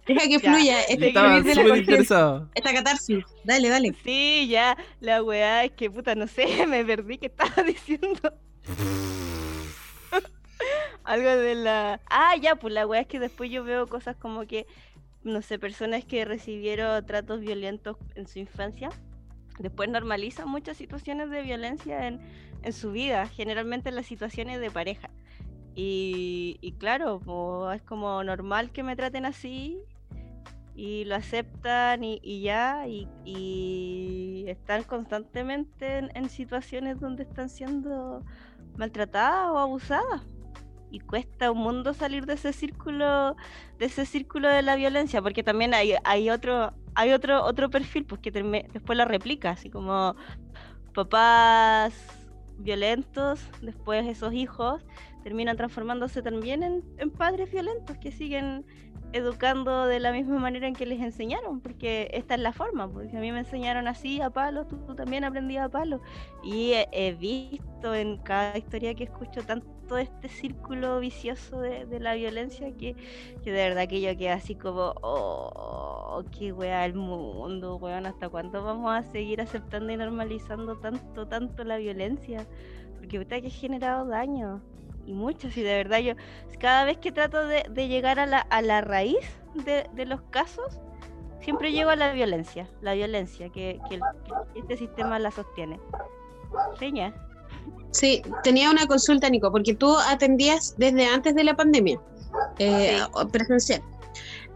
[0.07, 0.81] Deja que Ya, fluya.
[0.83, 2.49] Este Estaba súper interesado.
[2.55, 3.23] Esta catarsis.
[3.43, 3.93] Dale, dale.
[4.03, 8.33] Sí, ya, la weá es que puta, no sé, me perdí que estaba diciendo.
[11.03, 11.99] Algo de la.
[12.09, 14.67] Ah, ya, pues la weá es que después yo veo cosas como que,
[15.23, 18.89] no sé, personas que recibieron tratos violentos en su infancia,
[19.59, 22.19] después normalizan muchas situaciones de violencia en,
[22.63, 25.09] en su vida, generalmente en las situaciones de pareja.
[25.75, 29.77] Y, claro, pues, es como normal que me traten así
[30.75, 38.25] y lo aceptan y, ya, y, están constantemente en, en situaciones donde están siendo
[38.75, 40.21] maltratadas o abusadas.
[40.91, 43.35] Y cuesta un mundo salir de ese círculo,
[43.77, 48.05] de ese círculo de la violencia, porque también hay, hay otro, hay otro, otro perfil,
[48.05, 50.15] pues que después la replica, así como
[50.93, 52.18] papás
[52.59, 54.85] violentos, después esos hijos
[55.23, 58.65] terminan transformándose también en, en padres violentos que siguen
[59.13, 63.17] educando de la misma manera en que les enseñaron, porque esta es la forma, porque
[63.17, 66.01] a mí me enseñaron así a palo, tú, también aprendías a palo.
[66.43, 72.71] Y he, visto en cada historia que escucho tanto este círculo vicioso de, la violencia
[72.77, 72.95] que,
[73.43, 78.63] de verdad que yo quedé así como, oh, qué wea el mundo, weón, ¿hasta cuándo
[78.63, 82.45] vamos a seguir aceptando y normalizando tanto, tanto la violencia?
[82.97, 84.61] Porque usted que ha generado daño
[85.09, 86.13] y muchos, y de verdad yo
[86.59, 89.17] cada vez que trato de, llegar a la, a la raíz
[89.55, 90.79] de, los casos,
[91.41, 93.79] siempre llego a la violencia, la violencia que,
[94.55, 95.79] este sistema la sostiene.
[96.77, 97.11] Seña.
[97.89, 101.99] Sí, tenía una consulta, Nico, porque tú atendías desde antes de la pandemia
[102.59, 102.99] eh,
[103.31, 103.81] presencial.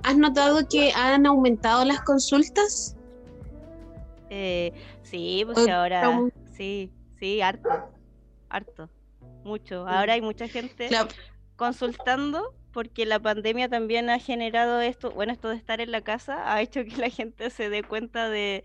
[0.04, 2.96] ¿Has notado que han aumentado las consultas?
[4.30, 6.20] Eh, sí, pues ahora,
[6.56, 7.70] sí, sí, harto,
[8.50, 8.90] harto
[9.44, 9.88] mucho.
[9.88, 10.90] Ahora hay mucha gente
[11.56, 16.52] consultando porque la pandemia también ha generado esto, bueno, esto de estar en la casa
[16.52, 18.64] ha hecho que la gente se dé cuenta de,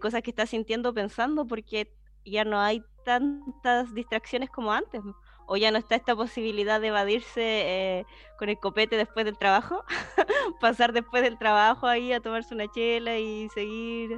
[0.00, 1.92] cosas que está sintiendo, pensando, porque
[2.24, 5.00] ya no hay tantas distracciones como antes.
[5.46, 8.06] O ya no está esta posibilidad de evadirse eh,
[8.38, 9.84] con el copete después del trabajo,
[10.60, 14.16] pasar después del trabajo ahí a tomarse una chela y seguir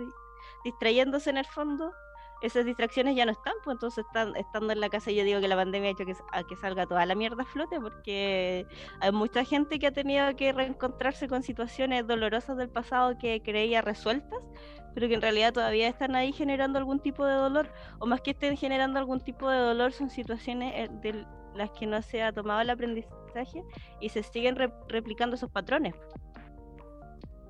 [0.65, 1.93] distrayéndose en el fondo
[2.43, 5.49] esas distracciones ya no están, pues entonces están estando en la casa yo digo que
[5.49, 8.67] la pandemia ha hecho que, salga toda la mierda a flote porque
[9.01, 13.83] hay mucha gente que ha tenido que reencontrarse con situaciones dolorosas del pasado que creía
[13.83, 14.41] resueltas,
[14.95, 18.33] pero que en realidad todavía están ahí generando algún tipo de dolor, o más que
[18.33, 22.33] estén generando algún tipo de dolor, son situaciones eh, de las que no se ha
[22.33, 23.65] tomado el aprendizaje
[24.01, 24.57] y se siguen
[24.89, 25.95] replicando esos patrones.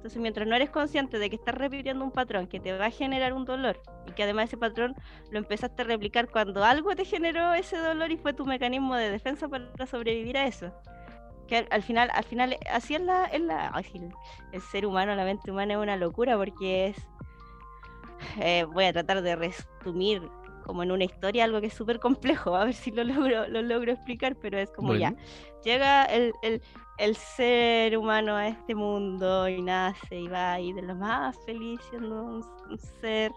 [0.05, 2.90] Entonces, mientras no eres consciente de que estás repitiendo un patrón que te va a
[2.90, 4.95] generar un dolor y que además ese patrón
[5.31, 9.11] lo empezaste a replicar cuando algo te generó ese dolor y fue tu mecanismo de
[9.11, 10.71] defensa para sobrevivir a eso.
[11.49, 15.81] Que al, final, al final, así es la, el, ser humano, la mente humana es
[15.81, 16.97] una locura porque es.
[18.40, 20.21] Eh, voy a tratar de resumir
[20.64, 23.62] como en una historia algo que es súper complejo, a ver si lo logro, lo
[23.62, 25.14] logro explicar, pero es como ya,
[25.62, 26.33] llega el,
[26.98, 31.81] el ser humano a este mundo y nace y va y de lo más feliz
[31.90, 33.33] siendo un, ser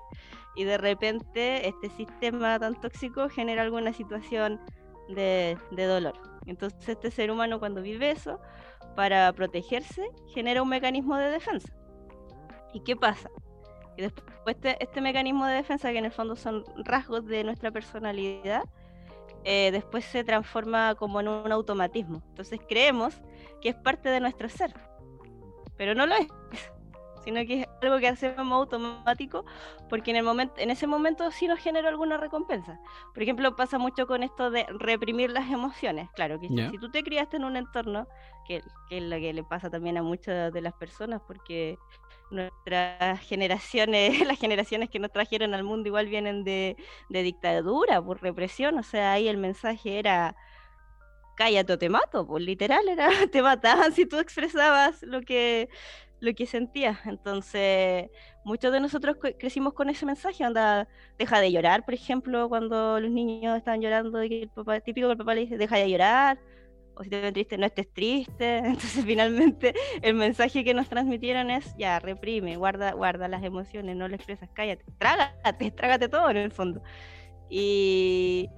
[0.55, 4.59] y de repente este sistema tan tóxico genera alguna situación
[5.09, 6.13] de, dolor.
[6.45, 8.39] Entonces este ser humano cuando vive eso,
[8.95, 11.71] para protegerse, genera un mecanismo de defensa.
[12.73, 13.29] ¿Y qué pasa?
[13.97, 17.71] Y después este, este mecanismo de defensa, que en el fondo son rasgos de nuestra
[17.71, 18.63] personalidad,
[19.43, 22.21] eh, después se transforma como en un automatismo.
[22.29, 23.19] Entonces creemos
[23.61, 24.73] que es parte de nuestro ser,
[25.77, 26.27] pero no lo es,
[27.25, 29.45] sino que es algo que hacemos automático
[29.89, 32.79] porque en, el momento, en ese momento sí nos genera alguna recompensa.
[33.13, 36.09] Por ejemplo, pasa mucho con esto de reprimir las emociones.
[36.11, 38.07] Claro, que si tú te criaste en un entorno,
[38.45, 41.77] que, que es lo que le pasa también a muchas de las personas, porque
[42.31, 46.75] nuestras generaciones, las generaciones que nos trajeron al mundo igual vienen de,
[47.09, 50.35] dictadura, por represión, o sea, ahí el mensaje era
[51.35, 55.69] cállate o te mato, pues literal era te mataban si tú expresabas lo que
[56.19, 57.05] lo que sentías.
[57.05, 58.09] Entonces,
[58.43, 60.87] muchos de nosotros crecimos con ese mensaje, anda,
[61.17, 65.13] deja de llorar, por ejemplo, cuando los niños estaban llorando y el papá, típico que
[65.13, 66.39] el papá le dice, deja de llorar,
[66.97, 68.57] o si te ven triste, no estés triste.
[68.65, 74.07] Entonces finalmente el mensaje que nos transmitieron es, ya, reprime, guarda, guarda las emociones, no
[74.07, 76.81] le expresas, cállate, trágate, trágate todo en el fondo.
[77.49, 78.49] Y,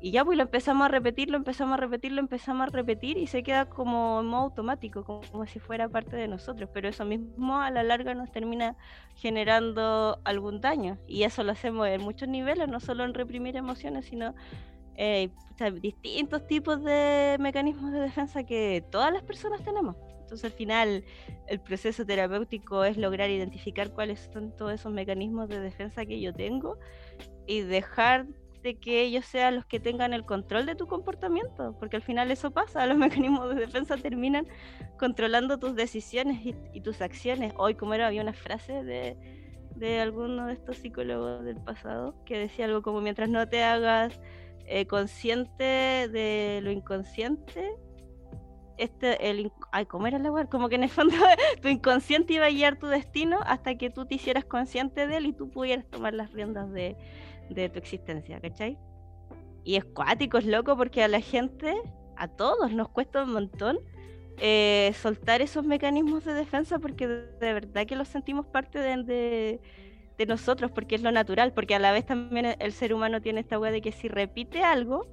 [0.00, 3.16] y ya pues lo empezamos a repetir, lo empezamos a repetir, lo empezamos a repetir
[3.16, 6.68] y se queda como en modo automático, como si fuera parte de nosotros.
[6.72, 8.76] Pero eso mismo a la larga nos termina
[9.14, 10.98] generando algún daño.
[11.06, 14.34] Y eso lo hacemos en muchos niveles, no solo en reprimir emociones, sino
[14.96, 15.30] eh,
[15.80, 19.96] distintos tipos de mecanismos de defensa que todas las personas tenemos.
[20.20, 21.04] Entonces al final
[21.46, 26.34] el proceso terapéutico es lograr identificar cuáles son todos esos mecanismos de defensa que yo
[26.34, 26.78] tengo
[27.46, 28.26] y dejar
[28.62, 32.32] de que ellos sean los que tengan el control de tu comportamiento, porque al final
[32.32, 34.48] eso pasa, los mecanismos de defensa terminan
[34.98, 37.52] controlando tus decisiones y, tus acciones.
[37.56, 39.16] Hoy, como era, había una frase de,
[39.76, 44.18] de alguno de estos psicólogos del pasado que decía algo como mientras no te hagas
[44.66, 47.72] eh, consciente de lo inconsciente,
[48.78, 50.48] este, el, ay, ¿cómo era la web?
[50.48, 51.14] Como que en el fondo
[51.62, 55.26] tu inconsciente iba a guiar tu destino hasta que tú te hicieras consciente de él
[55.26, 56.96] y tú pudieras tomar las riendas de,
[57.48, 58.78] de tu existencia, ¿cachai?
[59.64, 61.74] Y es cuático, es loco, porque a la gente,
[62.16, 63.78] a todos, nos cuesta un montón
[64.38, 69.60] eh, soltar esos mecanismos de defensa porque de, verdad que los sentimos parte de de
[70.24, 73.58] nosotros porque es lo natural, porque a la vez también el ser humano tiene esta
[73.58, 75.06] weá de que si repite algo,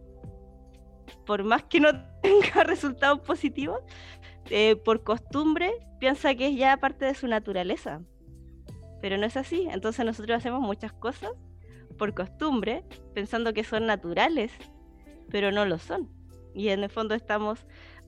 [1.25, 1.89] por más que no
[2.21, 3.81] tenga resultados positivos,
[4.49, 8.01] eh, por costumbre piensa que es ya parte de su naturaleza.
[9.01, 9.67] Pero no es así.
[9.69, 11.31] Entonces nosotros hacemos muchas cosas
[11.97, 14.51] por costumbre, pensando que son naturales,
[15.29, 16.09] pero no lo son.
[16.53, 17.65] Y en el fondo estamos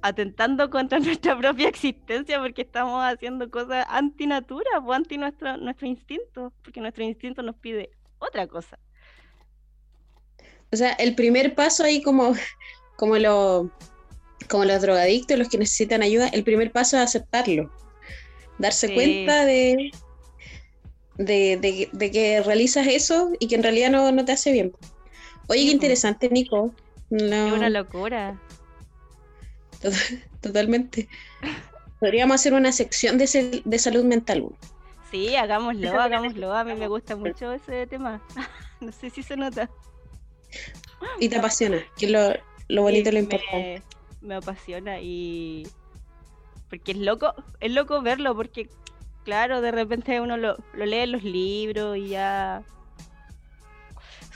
[0.08, 6.54] atentando contra nuestra propia existencia porque estamos haciendo cosas anti-natura o anti nuestro, nuestro instinto,
[6.63, 7.89] porque nuestro instinto nos pide
[8.20, 8.78] otra cosa.
[10.72, 12.34] O sea, el primer paso ahí como,
[12.98, 13.72] como, lo,
[14.50, 17.72] como los drogadictos, los que necesitan ayuda, el primer paso es aceptarlo.
[18.58, 18.94] Darse Sí.
[18.94, 19.91] cuenta de,
[21.18, 24.74] de, de- de que realizas eso y que en realidad no, no te hace bien.
[25.48, 26.74] Oye, Sí, qué interesante, Nico.
[27.10, 28.41] No, Es una locura.
[29.89, 31.08] To- totalmente.
[32.00, 33.28] Podríamos hacer una sección de,
[33.80, 34.45] salud mental.
[35.12, 36.54] Sí, hagámoslo, hagámoslo.
[36.54, 38.21] A mí me gusta mucho ese tema.
[38.82, 39.69] no sé si se nota.
[41.19, 42.34] Y te apasiona, que es lo,
[42.67, 43.84] lo bonito y lo importante.
[44.21, 45.67] Me, me apasiona y
[46.69, 48.69] porque es loco, es loco verlo porque
[49.24, 52.63] claro, de repente uno lo, lo lee en los libros y ya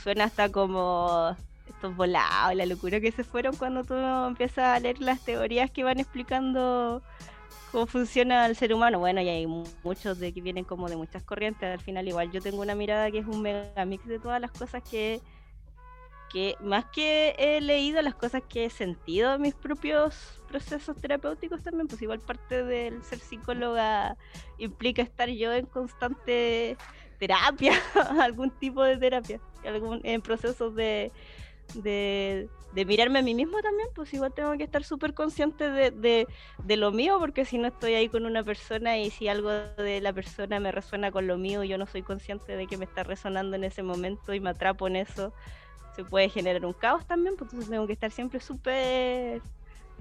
[0.02, 1.36] suena hasta como
[1.80, 5.86] estos volados, la locura que se fueron cuando tú empiezas a leer las teorías que
[5.86, 7.02] van explicando
[7.72, 9.00] cómo funciona el ser humano.
[9.00, 11.64] Bueno, y hay mu- muchos de que vienen como de muchas corrientes.
[11.64, 14.52] Al final igual yo tengo una mirada que es un mega mix de todas las
[14.52, 15.22] cosas que
[16.30, 21.64] que más que he leído las cosas que he sentido en mis propios procesos terapéuticos
[21.64, 24.16] también, pues igual parte del ser psicóloga
[24.60, 26.78] implica estar yo en constante
[27.18, 27.74] terapia,
[28.22, 31.12] algún tipo de terapia, algún, en procesos de,
[31.74, 32.50] de,
[32.86, 36.28] mirarme a mí mismo también, pues igual tengo que estar súper consciente de,
[36.64, 40.02] de, lo mío, porque si no estoy ahí con una persona y si algo de
[40.02, 43.04] la persona me resuena con lo mío, yo no soy consciente de que me está
[43.04, 45.34] resonando en ese momento y me atrapo en eso,
[45.96, 49.42] se puede generar un caos también, pues entonces tengo que estar siempre súper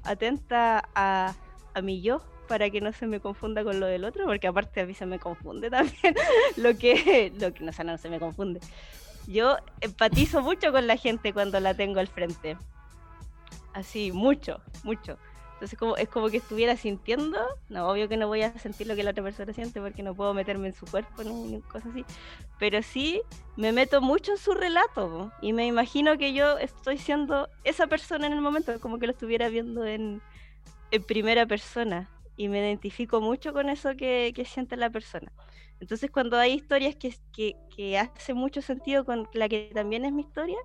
[0.05, 1.35] atenta a,
[1.75, 4.81] a mi yo para que no se me confunda con lo del otro, porque aparte
[4.81, 6.15] a mí se me confunde también
[6.57, 8.61] lo que, lo que no, o no se me confunde.
[9.29, 12.57] Yo empatizo mucho con la gente cuando la tengo al frente.
[13.75, 15.19] Así, mucho, mucho.
[15.53, 17.39] Entonces como, es como que estuviera sintiendo,
[17.69, 20.15] no, obvio que no voy a sentir lo que la otra persona siente porque no
[20.15, 22.05] puedo meterme en su cuerpo ni, cosas así,
[22.59, 23.21] pero sí
[23.57, 28.29] me meto mucho en su relato y me imagino que yo estoy siendo esa persona
[28.29, 30.23] en el momento, como que lo estuviera viendo en,
[30.93, 35.33] en primera persona y me identifico mucho con eso que, que siente la persona.
[35.81, 37.15] Entonces cuando hay historias que,
[37.75, 40.59] que, hacen mucho sentido con la que también es mi historia,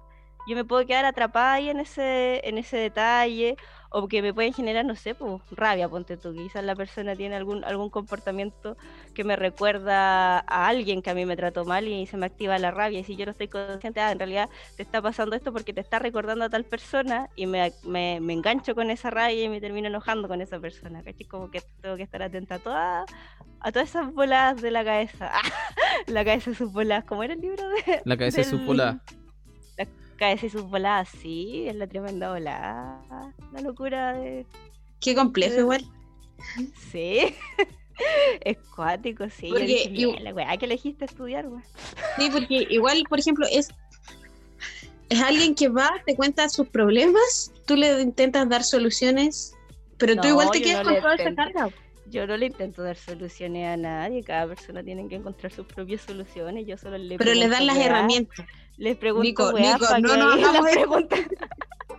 [0.47, 3.55] yo me puedo quedar atrapada ahí en ese, en ese detalle,
[3.95, 7.35] o que me pueden generar, no sé, pues, rabia, ponte tú, quizás la persona tiene
[7.35, 8.75] algún, algún comportamiento
[9.13, 12.57] que me recuerda a alguien que a mí me trató mal y se me activa
[12.57, 15.53] la rabia, y si yo no estoy consciente, ah, en realidad te está pasando esto
[15.53, 19.43] porque te está recordando a tal persona, y me, me, me engancho con esa rabia
[19.43, 21.27] y me termino enojando con esa persona, ¿cachai?
[21.27, 23.05] Como que tengo que estar atenta a todas
[23.65, 25.31] a todas esas bolas de la cabeza,
[26.07, 28.01] la cabeza de sus bolas, ¿cómo era el libro de...?
[28.03, 28.97] La cabeza de sus del- bolas.
[30.23, 33.01] Cabeza y sus voladas, sí, es la tremenda volada.
[33.51, 34.45] La locura de.
[34.99, 35.85] Qué complejo igual.
[36.91, 37.35] Sí.
[38.41, 39.47] es cuático, sí.
[39.47, 41.63] yo Porque dije, igu- "Mira, la weá que elegiste estudiar, weá.
[42.17, 43.69] Sí, porque igual, por ejemplo, es,
[45.09, 49.55] es alguien que va, te cuenta sus problemas, tú le intentas dar soluciones,
[49.97, 51.69] pero tú igual te quedas no con le toda esa carga.
[52.09, 56.01] Yo no le intento dar soluciones a nadie, cada persona tiene que encontrar sus propias
[56.01, 56.67] soluciones.
[56.67, 58.45] Yo solo le Pero le dan las herramientas.
[58.77, 60.61] Les pregunto, Nico, weá, Nico, pa' no esto.
[60.61, 61.19] preguntas-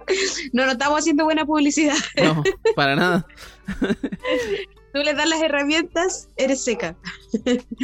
[0.53, 1.95] No, no estamos haciendo buena publicidad.
[2.23, 2.43] No,
[2.77, 3.27] para nada.
[4.93, 6.97] Tú le das las herramientas, eres seca.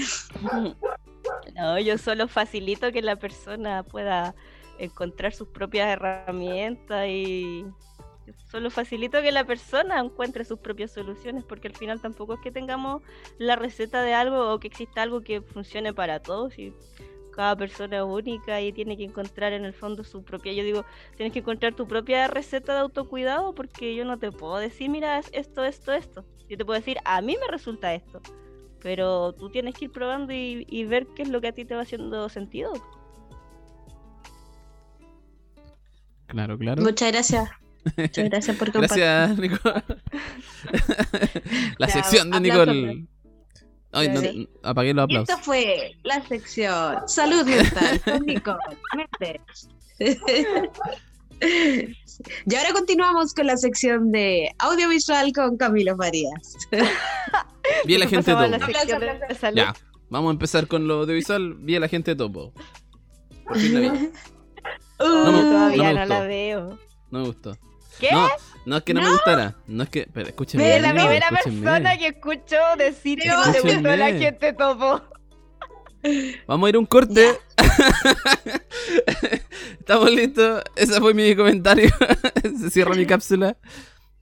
[1.55, 4.35] No, yo solo facilito que la persona pueda
[4.79, 7.64] encontrar sus propias herramientas y
[8.50, 12.50] solo facilito que la persona encuentre sus propias soluciones porque al final tampoco es que
[12.50, 13.03] tengamos
[13.38, 16.72] la receta de algo o que exista algo que funcione para todos y
[17.40, 20.85] cada persona es única y tiene que encontrar en el fondo su propia, yo digo,
[21.16, 25.18] tienes que encontrar tu propia receta de autocuidado porque yo no te puedo decir, mira,
[25.18, 26.26] es esto, esto, esto.
[26.50, 28.20] Yo te puedo decir, a mí me resulta esto.
[28.83, 31.64] Pero tú tienes que ir probando y, y ver qué es lo que a ti
[31.64, 32.74] te va haciendo sentido.
[36.26, 36.83] Claro, claro.
[36.83, 37.48] Muchas gracias.
[37.96, 39.03] Muchas gracias por compartir.
[39.03, 39.83] Gracias, Nicole.
[41.79, 43.07] La Ya, sección de Nicole.
[43.92, 44.48] Ay, no, Sí.
[44.62, 45.29] apagué los Y aplausos.
[45.31, 48.59] Esta fue la sección Salud Mental con Nicole.
[52.46, 56.57] Y ahora continuamos con la sección de audiovisual con Camilo Farías.
[57.87, 58.64] Bien la gente la topo.
[58.64, 59.00] Aplausos,
[59.40, 59.55] de.
[59.57, 59.74] Ya,
[60.11, 61.55] vamos a empezar con lo audiovisual.
[61.55, 62.53] Bien la gente topo.
[63.46, 64.11] Por fin la vi.
[65.03, 66.79] Uh, No me- Todavía no me no, la veo.
[67.11, 67.57] No me gustó.
[67.98, 68.11] ¿Qué?
[68.12, 68.29] No,
[68.70, 69.56] no es que no, me gustara.
[69.66, 70.06] No es que.
[70.14, 70.64] Pero escúchenme.
[70.64, 71.61] Eres la primera escúchenme.
[71.61, 75.02] persona que escuchó decir que no te gustó la gente topo.
[76.46, 77.37] Vamos a ir a un corte.
[79.80, 80.62] Estamos listos.
[80.76, 81.90] Ese fue mi comentario.
[82.61, 83.56] Se cierra mi cápsula.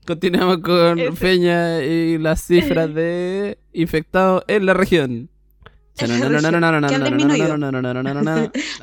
[0.07, 5.29] Continuamos con Peña y las cifras de infectados en la región.
[6.05, 6.87] En la región.
[6.87, 7.57] Que han disminuido.
[7.57, 7.71] No,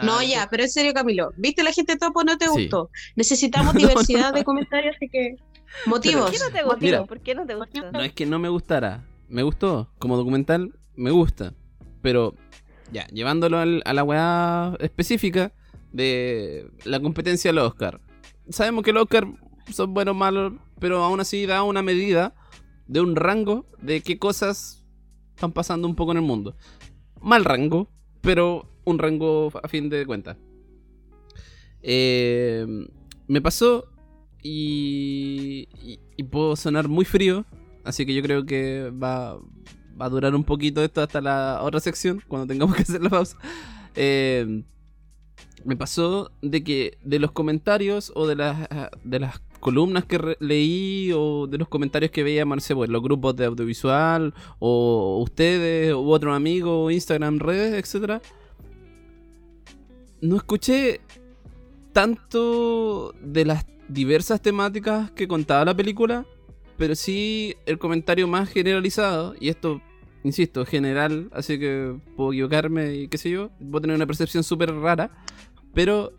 [0.03, 1.33] No, ya, pero en serio, Camilo.
[1.37, 2.25] ¿Viste la gente topo?
[2.25, 2.91] No te gustó.
[3.17, 4.39] Necesitamos No, diversidad no.
[4.39, 5.37] de comentarios, así que.
[5.85, 6.31] ¿Por Motivos.
[6.31, 6.79] qué no te gustó?
[6.81, 7.05] Mira.
[7.05, 7.93] ¿Por qué no te gustó?
[7.93, 9.05] No es que no me gustara.
[9.29, 9.91] Me gustó.
[9.99, 11.53] Como documental, me gusta.
[12.03, 12.35] Pero,
[12.93, 15.53] ya, llevándolo a la weá específica
[15.93, 18.01] de la competencia del Oscar.
[18.49, 19.27] Sabemos que los Oscar
[19.73, 22.35] son buenos o malos, pero aún así da una medida
[22.87, 24.85] de un rango de qué cosas
[25.35, 26.55] están pasando un poco en el mundo.
[27.21, 27.89] Mal rango,
[28.21, 30.37] pero un rango a fin de cuentas.
[31.83, 32.67] Eh,
[33.29, 33.87] me pasó
[34.43, 35.69] y,
[36.17, 37.45] y, puedo sonar muy frío,
[37.85, 39.39] así que yo creo que va,
[40.01, 43.11] va a durar un poquito esto hasta la otra sección, cuando tengamos que hacer la
[43.11, 43.37] pausa.
[43.95, 44.63] Eh,
[45.65, 48.69] me pasó de que de los comentarios o de las,
[49.03, 53.03] de las columnas que leí o de los comentarios que veía, no sé, pues, los
[53.03, 58.21] grupos de audiovisual o ustedes u otros amigos, Instagram, redes, etcétera,
[60.21, 61.01] no escuché
[61.93, 66.27] tanto de las diversas temáticas que contaba la película,
[66.77, 69.81] pero sí el comentario más generalizado, y esto,
[70.25, 74.75] insisto, general, así que puedo equivocarme y qué sé yo, puedo tener una percepción súper
[74.75, 75.11] rara,
[75.73, 76.13] pero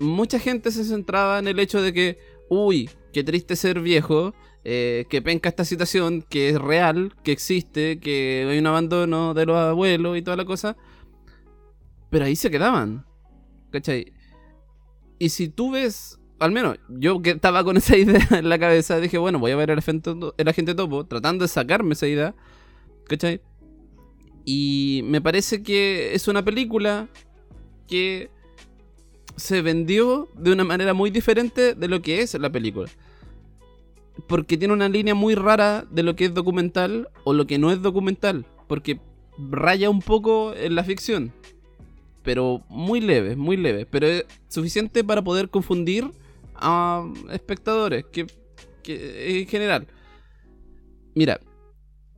[0.00, 5.06] mucha gente se centraba en el hecho de que, uy, qué triste ser viejo, eh,
[5.08, 9.56] que penca esta situación, que es real, que existe, que hay un abandono de los
[9.56, 10.76] abuelos y toda la cosa,
[12.10, 13.06] pero ahí se quedaban,
[13.70, 14.12] ¿cachai?
[15.18, 18.98] Y si tú ves, al menos yo que estaba con esa idea en la cabeza,
[18.98, 22.34] dije, bueno, voy a ver el agente, el agente topo, tratando de sacarme esa idea,
[23.08, 23.40] ¿cachai?
[24.44, 27.08] Y me parece que es una película
[27.88, 28.30] que
[29.36, 32.90] se vendió de una manera muy diferente de lo que es la película.
[34.26, 37.70] Porque tiene una línea muy rara de lo que es documental o lo que no
[37.70, 38.46] es documental.
[38.66, 38.98] Porque
[39.38, 41.32] raya un poco en la ficción.
[42.22, 43.86] Pero muy leve, muy leve.
[43.86, 46.10] Pero es suficiente para poder confundir
[46.54, 48.06] a espectadores.
[48.06, 48.26] Que,
[48.82, 49.86] que en general.
[51.14, 51.40] Mira,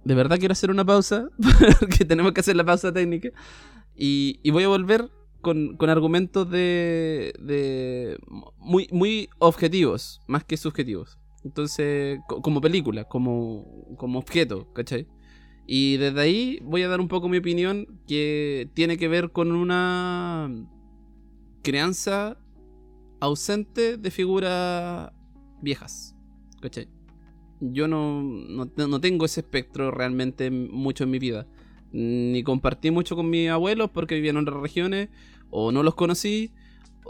[0.04, 1.28] de verdad quiero hacer una pausa.
[1.80, 3.30] Porque tenemos que hacer la pausa técnica.
[3.96, 8.18] Y, y voy a volver con, con argumentos de, de
[8.58, 11.18] muy, muy objetivos, más que subjetivos.
[11.44, 15.06] Entonces, co- como película, como, como objeto, ¿cachai?
[15.66, 19.52] Y desde ahí voy a dar un poco mi opinión que tiene que ver con
[19.52, 20.50] una
[21.62, 22.38] crianza
[23.20, 25.12] ausente de figuras
[25.60, 26.14] viejas,
[26.60, 26.88] ¿cachai?
[27.60, 31.46] Yo no, no, no tengo ese espectro realmente mucho en mi vida
[31.92, 35.08] ni compartí mucho con mis abuelos porque vivían en otras regiones
[35.50, 36.50] o no los conocí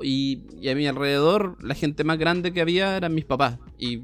[0.02, 4.02] y, y a mi alrededor la gente más grande que había eran mis papás y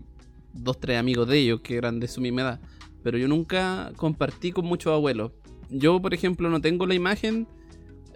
[0.52, 2.60] dos tres amigos de ellos que eran de su misma edad.
[3.02, 5.32] Pero yo nunca compartí con muchos abuelos.
[5.70, 7.46] Yo por ejemplo no tengo la imagen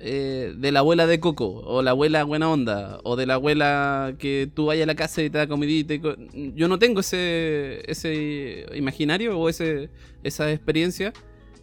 [0.00, 4.14] eh, de la abuela de Coco o la abuela buena onda o de la abuela
[4.18, 7.00] que tú vayas a la casa y te da comidita y co- yo no tengo
[7.00, 9.90] ese ese imaginario o ese
[10.22, 11.12] esa experiencia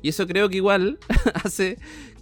[0.06, 1.00] y eso creo que igual
[1.44, 1.80] hace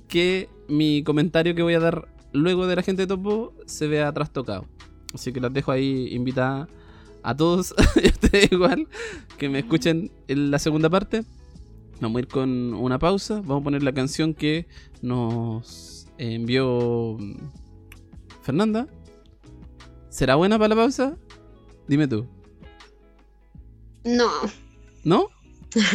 [0.08, 4.10] que mi comentario que voy a dar luego de la gente de Topo se vea
[4.13, 4.65] trastocado.
[5.13, 6.69] Así que las dejo ahí invitadas
[7.24, 8.88] a todos y a ustedes igual
[9.38, 11.26] que me escuchen en la segunda parte.
[12.00, 13.41] Vamos a ir con una pausa.
[13.41, 14.65] Vamos a poner la canción que
[15.02, 17.36] nos envió mm,
[18.43, 18.88] Fernanda.
[20.08, 21.17] ¿Será buena para la pausa?
[21.89, 22.28] Dime tú.
[24.06, 24.30] No.
[25.04, 25.28] ¿No?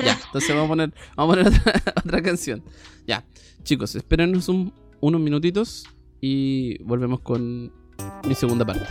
[0.04, 2.62] Ya, entonces vamos a poner, vamos a poner otra, otra canción.
[3.06, 3.24] Ya,
[3.62, 5.86] chicos, espérenos un- unos minutitos
[6.20, 7.72] y volvemos con
[8.26, 8.86] mi segunda parte.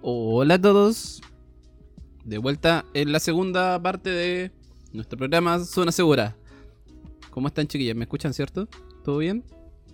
[0.00, 1.20] Hola a todos.
[2.24, 4.52] De vuelta en la segunda parte de
[4.92, 6.36] nuestro programa Zona Segura.
[7.30, 7.96] ¿Cómo están chiquillas?
[7.96, 8.68] ¿Me escuchan, cierto?
[9.04, 9.42] ¿Todo bien?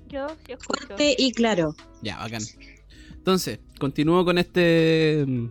[0.09, 0.87] Yo sí escucho.
[0.89, 1.75] Fuerte y claro.
[2.03, 2.43] Ya, bacán.
[3.15, 5.47] Entonces, continúo con este mm,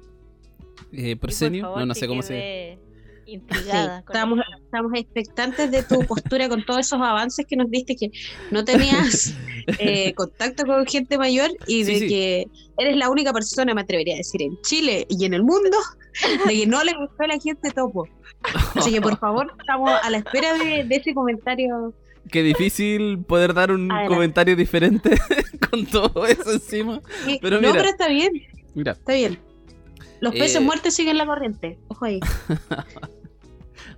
[0.91, 1.17] eh,
[1.61, 2.77] no, no sé cómo se.
[3.25, 3.99] Sí, Intrigada.
[3.99, 8.11] estamos, estamos expectantes de tu postura con todos esos avances que nos diste, que
[8.51, 9.33] no tenías
[9.79, 12.07] eh, contacto con gente mayor y de sí.
[12.07, 12.47] que
[12.77, 15.77] eres la única persona, me atrevería a decir, en Chile y en el mundo,
[16.47, 18.07] de que no le gustó a la gente topo.
[18.75, 21.93] Así que por favor, estamos a la espera de, de ese comentario.
[22.31, 24.13] Qué difícil poder dar un Adelante.
[24.15, 25.17] comentario diferente
[25.69, 27.01] con todo eso encima.
[27.41, 27.73] Pero no, mira.
[27.73, 28.31] pero está bien,
[28.75, 29.37] Mira, está bien.
[30.23, 31.77] Los peces Eh, muertos siguen la corriente.
[31.89, 32.19] Ojo ahí.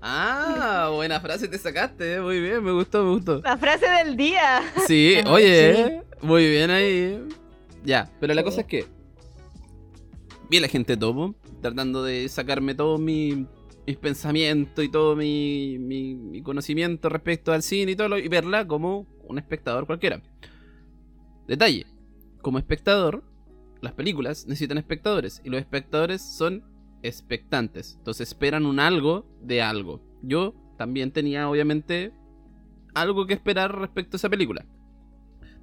[0.01, 3.41] Ah, buena frase te sacaste, eh, muy bien, me gustó, me gustó.
[3.41, 4.61] La frase del día.
[4.87, 5.81] Sí, oye, sí.
[5.81, 7.23] eh, muy bien ahí.
[7.83, 8.85] Ya, pero la cosa es que
[10.49, 13.47] vi a la gente topo, tratando de sacarme todos mi-
[13.87, 18.27] mis pensamientos y todo mi, mi- mi conocimiento respecto al cine y todo, lo- y
[18.27, 20.21] verla como un espectador cualquiera.
[21.47, 21.85] Detalle,
[22.41, 23.23] como espectador,
[23.85, 26.63] las películas necesitan espectadores y los espectadores son
[27.03, 30.01] expectantes, entonces esperan un algo de algo.
[30.21, 32.11] Yo también tenía obviamente
[32.93, 34.65] algo que esperar respecto a esa película.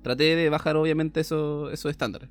[0.03, 2.31] Traté de bajar obviamente eso- esos estándares.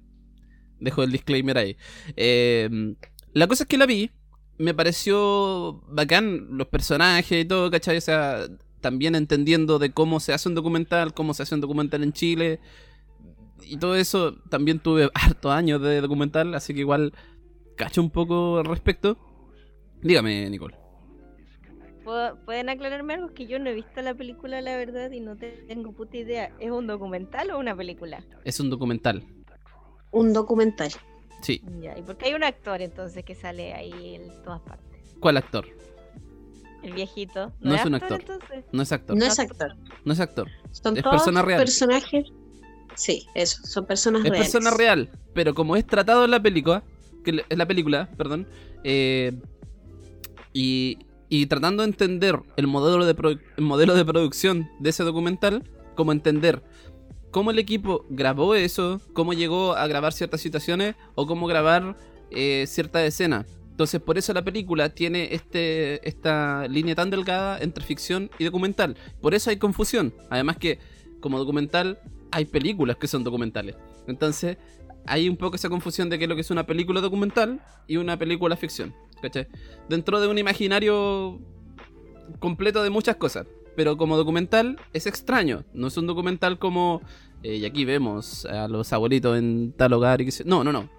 [0.79, 1.77] Dejo el disclaimer ahí.
[2.15, 2.95] Eh,
[3.33, 4.11] la cosa es que la vi,
[4.57, 7.97] me pareció bacán los personajes y todo, ¿cachai?
[7.97, 8.47] O sea,
[8.81, 12.59] también entendiendo de cómo se hace un documental, cómo se hace un documental en Chile.
[13.65, 17.13] Y todo eso, también tuve hartos años de documental, así que igual
[17.75, 19.17] cacho un poco al respecto.
[20.01, 20.75] Dígame, Nicole.
[22.03, 23.27] ¿Puedo- ¿Pueden aclararme algo?
[23.27, 26.17] Es que yo no he visto la película, la verdad, y no te- tengo puta
[26.17, 26.51] idea.
[26.59, 28.23] ¿Es un documental o una película?
[28.43, 29.23] Es un documental.
[30.11, 30.91] Un documental.
[31.41, 31.61] Sí.
[31.79, 35.15] Ya, ¿y por qué hay un actor entonces que sale ahí en todas partes?
[35.19, 35.65] ¿Cuál actor?
[36.83, 37.53] El viejito.
[37.59, 38.19] No es un actor.
[38.19, 38.65] entonces?
[38.71, 39.15] No es actor.
[39.15, 39.75] No es actor.
[40.03, 40.47] No es actor.
[40.71, 41.59] Son Es todos persona real.
[41.59, 42.31] personajes.
[42.95, 44.51] Sí, eso, son personas Es reales.
[44.51, 46.83] persona real, pero como es tratado en la película,
[47.23, 48.47] que en la película, perdón,
[48.83, 49.31] eh,
[50.53, 55.63] y, y tratando de entender el modelo de, el modelo de producción de ese documental,
[55.95, 56.61] como entender
[57.31, 61.97] cómo el equipo grabó eso, cómo llegó a grabar ciertas situaciones o cómo grabar
[62.29, 63.45] eh, cierta escena.
[63.69, 68.95] Entonces, por eso la película tiene este, esta línea tan delgada entre ficción y documental.
[69.21, 70.13] Por eso hay confusión.
[70.29, 70.77] Además que,
[71.19, 71.97] como documental,
[72.31, 73.75] hay películas que son documentales.
[74.07, 74.57] Entonces,
[75.05, 77.97] hay un poco esa confusión de qué es lo que es una película documental y
[77.97, 78.93] una película ficción.
[79.21, 79.47] ¿Cachai?
[79.89, 81.39] Dentro de un imaginario
[82.39, 83.45] completo de muchas cosas.
[83.75, 85.63] Pero como documental es extraño.
[85.73, 87.01] No es un documental como.
[87.43, 90.43] eh, y aquí vemos a los abuelitos en tal hogar y que se...
[90.43, 90.89] No, no, no.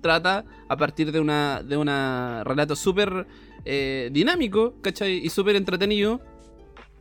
[0.00, 1.62] Trata a partir de una.
[1.62, 3.26] de un relato súper
[3.64, 5.18] eh, dinámico, ¿cachai?
[5.24, 6.20] Y súper entretenido.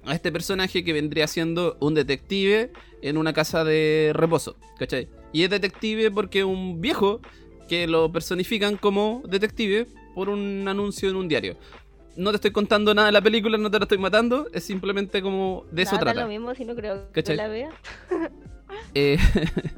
[0.05, 5.07] A este personaje que vendría siendo un detective en una casa de reposo, ¿cachai?
[5.31, 7.21] Y es detective porque es un viejo
[7.69, 11.57] que lo personifican como detective por un anuncio en un diario.
[12.15, 15.21] No te estoy contando nada de la película, no te la estoy matando, es simplemente
[15.21, 16.21] como de eso Nada, trata.
[16.21, 17.35] lo mismo si no creo ¿Cachai?
[17.35, 17.69] que la vea.
[18.95, 19.17] Eh,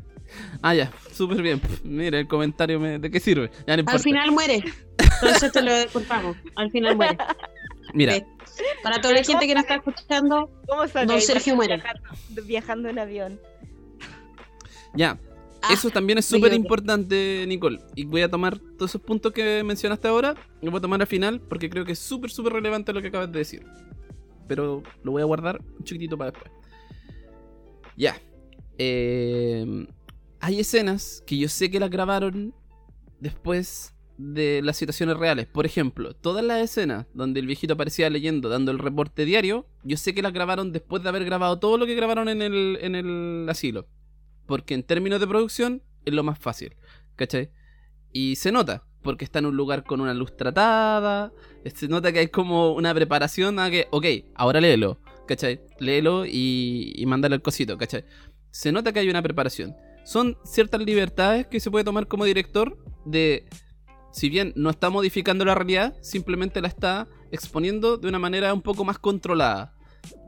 [0.62, 1.60] ah, ya, súper bien.
[1.60, 2.98] Pff, Mira, el comentario me...
[2.98, 3.52] ¿de qué sirve?
[3.68, 3.98] Ya no importa.
[3.98, 4.64] Al final muere.
[5.22, 6.38] Entonces te lo contamos.
[6.56, 7.18] Al final muere.
[7.94, 8.26] Mira, Ve.
[8.84, 11.76] Para toda la gente que nos está escuchando, ¿Cómo Don Sergio muere.
[11.78, 13.40] viajando, viajando en avión?
[14.94, 15.20] ya.
[15.62, 17.80] ah, Eso también es súper importante, Nicole.
[17.96, 20.36] Y voy a tomar todos esos puntos que mencionaste ahora.
[20.62, 23.08] Los voy a tomar al final porque creo que es súper, súper relevante lo que
[23.10, 23.66] acabas de decir.
[24.48, 26.52] Pero lo voy a guardar un chiquitito para después.
[27.98, 28.20] Ya.
[28.78, 29.88] Eh,
[30.40, 32.54] hay escenas que yo sé que las grabaron
[33.20, 35.48] después de las situaciones reales.
[35.48, 39.98] Por ejemplo, todas las escenas donde el viejito aparecía leyendo, dando el reporte diario, yo
[39.98, 42.96] sé que las grabaron después de haber grabado todo lo que grabaron en el, en
[42.96, 43.88] el asilo.
[44.46, 46.76] Porque en términos de producción es lo más fácil.
[47.16, 47.52] ¿Cachai?
[48.12, 51.32] Y se nota, porque está en un lugar con una luz tratada.
[51.74, 54.06] Se nota que hay como una preparación a que, ok,
[54.36, 55.00] ahora léelo.
[55.28, 55.62] ¿Cachai?
[55.80, 58.06] Léelo y, y mándale el cosito, ¿cachai?
[58.52, 59.76] Se nota que hay una preparación.
[60.06, 63.48] Son ciertas libertades que se puede tomar como director de,
[64.16, 68.62] si bien no está modificando la realidad, simplemente la está exponiendo de una manera un
[68.62, 69.76] poco más controlada.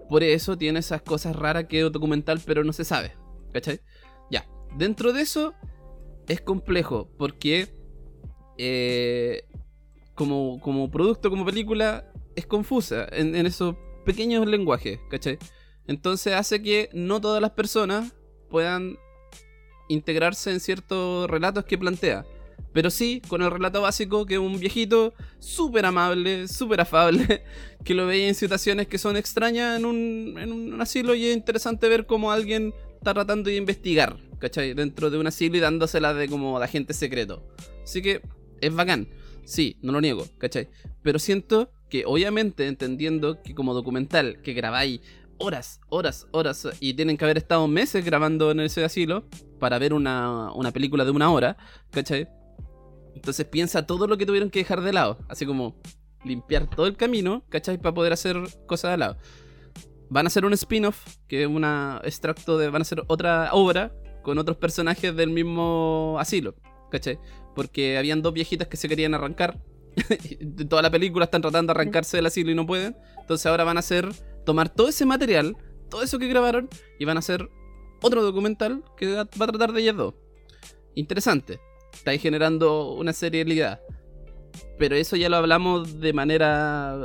[0.10, 3.14] Por eso tiene esas cosas raras que es documental, pero no se sabe.
[3.54, 3.80] ¿Cachai?
[4.30, 4.46] Ya.
[4.76, 5.54] Dentro de eso
[6.28, 7.70] es complejo porque
[8.58, 9.48] eh,
[10.16, 15.38] como, como producto, como película, es confusa en, en esos pequeños lenguajes, ¿cachai?
[15.88, 18.14] Entonces hace que no todas las personas
[18.50, 18.98] puedan
[19.88, 22.26] integrarse en ciertos relatos que plantea.
[22.74, 27.44] Pero sí, con el relato básico que un viejito súper amable, súper afable,
[27.84, 31.36] que lo veía en situaciones que son extrañas en un, en un asilo y es
[31.36, 34.74] interesante ver cómo alguien está tratando de investigar, ¿cachai?
[34.74, 37.48] Dentro de un asilo y dándosela de como de agente secreto.
[37.84, 38.22] Así que
[38.62, 39.08] es bacán,
[39.46, 40.70] sí, no lo niego, ¿cachai?
[41.02, 45.02] Pero siento que obviamente entendiendo que como documental que grabáis
[45.38, 49.26] horas, horas, horas y tienen que haber estado meses grabando en ese asilo
[49.60, 51.58] para ver una, una película de una hora,
[51.92, 52.28] ¿cachai?
[53.28, 55.76] Entonces piensa todo lo que tuvieron que dejar de lado, así como
[56.24, 57.78] limpiar todo el camino, ¿cachai?
[57.78, 59.18] Para poder hacer cosas de lado.
[60.10, 61.66] Van a hacer un spin-off, que es un
[62.06, 62.70] extracto de.
[62.70, 66.56] Van a hacer otra obra con otros personajes del mismo asilo,
[66.90, 67.20] ¿cachai?
[67.54, 69.62] Porque habían dos viejitas que se querían arrancar.
[70.70, 72.96] toda la película están tratando de arrancarse del asilo y no pueden.
[73.20, 74.08] Entonces ahora van a hacer.
[74.46, 75.58] Tomar todo ese material,
[75.90, 77.50] todo eso que grabaron, y van a hacer
[78.02, 80.14] otro documental que va a tratar de ellas dos.
[80.96, 81.60] Interesante.
[82.08, 83.82] Estáis generando una serialidad.
[84.80, 86.98] Pero eso ya lo hablamos de manera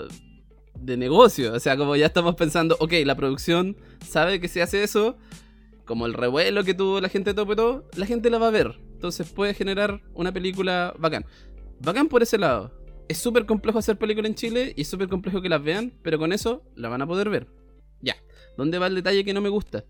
[0.78, 1.54] de negocio.
[1.54, 3.76] O sea, como ya estamos pensando, ok, la producción
[4.06, 5.18] sabe que si hace eso,
[5.86, 8.52] como el revuelo que tuvo la gente de Tope Todo, la gente la va a
[8.52, 8.78] ver.
[8.92, 11.26] Entonces puede generar una película bacán.
[11.80, 12.70] Bacán por ese lado.
[13.08, 16.32] Es súper complejo hacer película en Chile y súper complejo que las vean, pero con
[16.32, 17.48] eso la van a poder ver.
[18.00, 18.14] Ya.
[18.56, 19.84] ¿Dónde va el detalle que no me gusta?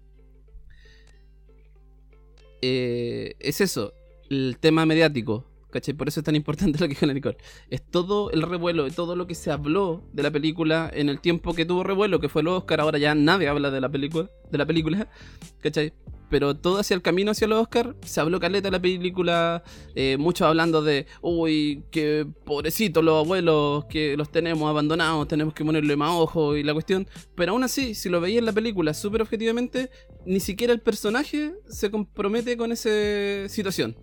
[2.63, 3.93] Eh, es eso,
[4.33, 5.45] el tema mediático.
[5.71, 5.95] ¿Cachai?
[5.95, 7.39] Por eso es tan importante lo que dijo la Nicole.
[7.71, 11.55] Es todo el revuelo, todo lo que se habló de la película en el tiempo
[11.55, 12.81] que tuvo revuelo, que fue el Oscar.
[12.81, 15.09] Ahora ya nadie habla de la película, de la película,
[15.61, 15.95] ¿cachai?
[16.33, 19.63] pero todo hacia el camino hacia los Oscar, se habló caleta de la película,
[19.95, 25.63] eh, muchos hablando de, uy, que pobrecitos los abuelos que los tenemos abandonados, tenemos que
[25.63, 28.95] ponerle más ojo y la cuestión, pero aún así, si lo veía en la película
[28.95, 29.91] súper objetivamente,
[30.25, 33.95] ni siquiera el personaje se compromete con esa situación.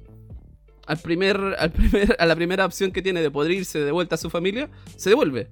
[0.90, 4.16] Al primer, al primer, a la primera opción que tiene de poder irse de vuelta
[4.16, 5.52] a su familia, se devuelve.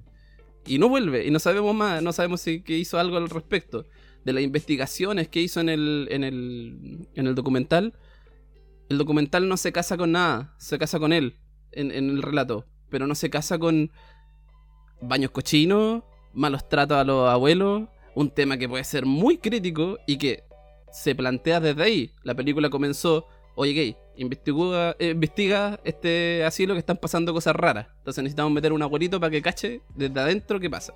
[0.66, 3.86] Y no vuelve, y no sabemos más, no sabemos si que hizo algo al respecto
[4.24, 7.94] de las investigaciones que hizo en el, en el, en el documental,
[8.88, 11.36] el documental no se casa con nada, se casa con él
[11.70, 13.92] en, en el relato, pero no se casa con
[15.00, 20.18] baños cochinos, malos tratos a los abuelos, un tema que puede ser muy crítico y
[20.18, 20.42] que
[20.90, 22.10] se plantea desde ahí.
[22.24, 23.28] La película comenzó,
[23.60, 27.88] oye gay, investiga, eh, investiga este asilo que están pasando cosas raras.
[27.98, 30.94] Entonces necesitamos meter un abuelito para que cache desde adentro qué pasa.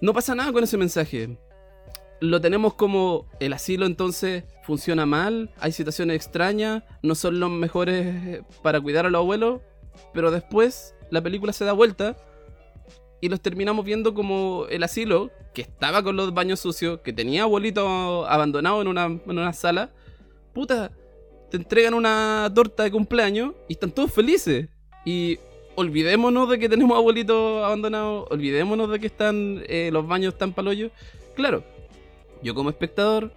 [0.00, 1.36] No pasa nada con ese mensaje
[2.20, 8.06] lo tenemos como el asilo entonces funciona mal, hay situaciones extrañas, no son los mejores
[8.06, 9.60] eh, para cuidar a los abuelos,
[10.14, 12.16] pero después la película se da vuelta
[13.20, 17.42] y los terminamos viendo como el asilo, que estaba con los baños sucios, que tenía
[17.42, 19.92] abuelito abandonado en una, en una sala,
[20.54, 20.92] puta,
[21.50, 24.68] te entregan una torta de cumpleaños y están todos felices.
[25.04, 25.38] Y
[25.74, 30.92] olvidémonos de que tenemos abuelitos abandonados, olvidémonos de que están eh, los baños tan palollos.
[31.34, 31.64] Claro,
[32.42, 33.32] yo como espectador,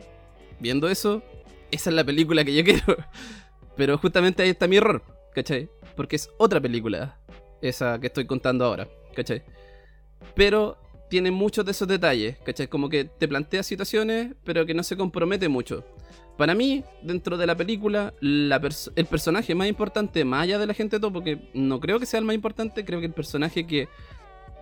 [0.59, 1.21] viendo eso,
[1.71, 2.97] esa es la película que yo quiero.
[3.75, 5.03] Pero justamente ahí está mi error,
[5.33, 5.69] ¿cachai?
[5.95, 7.19] Porque es otra película,
[7.61, 9.43] esa que estoy contando ahora, ¿cachai?
[10.35, 10.77] Pero
[11.09, 12.67] tiene muchos de esos detalles, ¿cachai?
[12.67, 15.83] Como que te plantea situaciones, pero que no se compromete mucho.
[16.37, 20.99] Para mí, dentro de la película, el personaje más importante, más allá de la gente
[20.99, 23.87] todo, porque no creo que sea el más importante, creo que el personaje que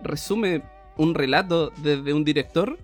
[0.02, 0.62] resume
[0.96, 2.78] un relato desde un director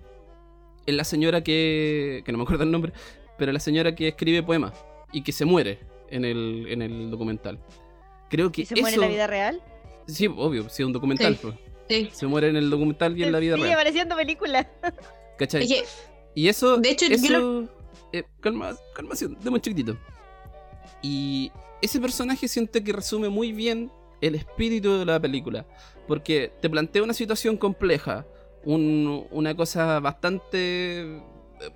[0.85, 2.21] es la señora que.
[2.23, 2.93] que no me acuerdo el nombre,
[3.37, 4.73] pero la señora que escribe poemas
[5.11, 5.79] y que se muere
[6.09, 7.59] en el, en el documental.
[8.29, 8.61] Creo que.
[8.61, 9.61] ¿Y se muere en la vida real?
[10.07, 11.33] Sí, obvio, sí, es un documental.
[11.35, 11.39] Sí.
[11.41, 11.55] pues.
[11.89, 12.09] Sí.
[12.13, 13.79] Se muere en el documental y en la vida Sigue real.
[13.79, 14.69] apareciendo película.
[15.39, 15.67] ¿Cachai?
[16.35, 16.77] Y eso.
[16.77, 17.69] De hecho, yo eso,
[18.13, 19.97] eh, calma, calmación, demos chiquitito.
[21.01, 21.51] Y
[21.81, 23.91] ese personaje siente que resume muy bien
[24.21, 25.65] el espíritu de la película.
[26.07, 28.25] Porque te plantea una situación compleja.
[28.65, 31.21] un- una cosa bastante eh,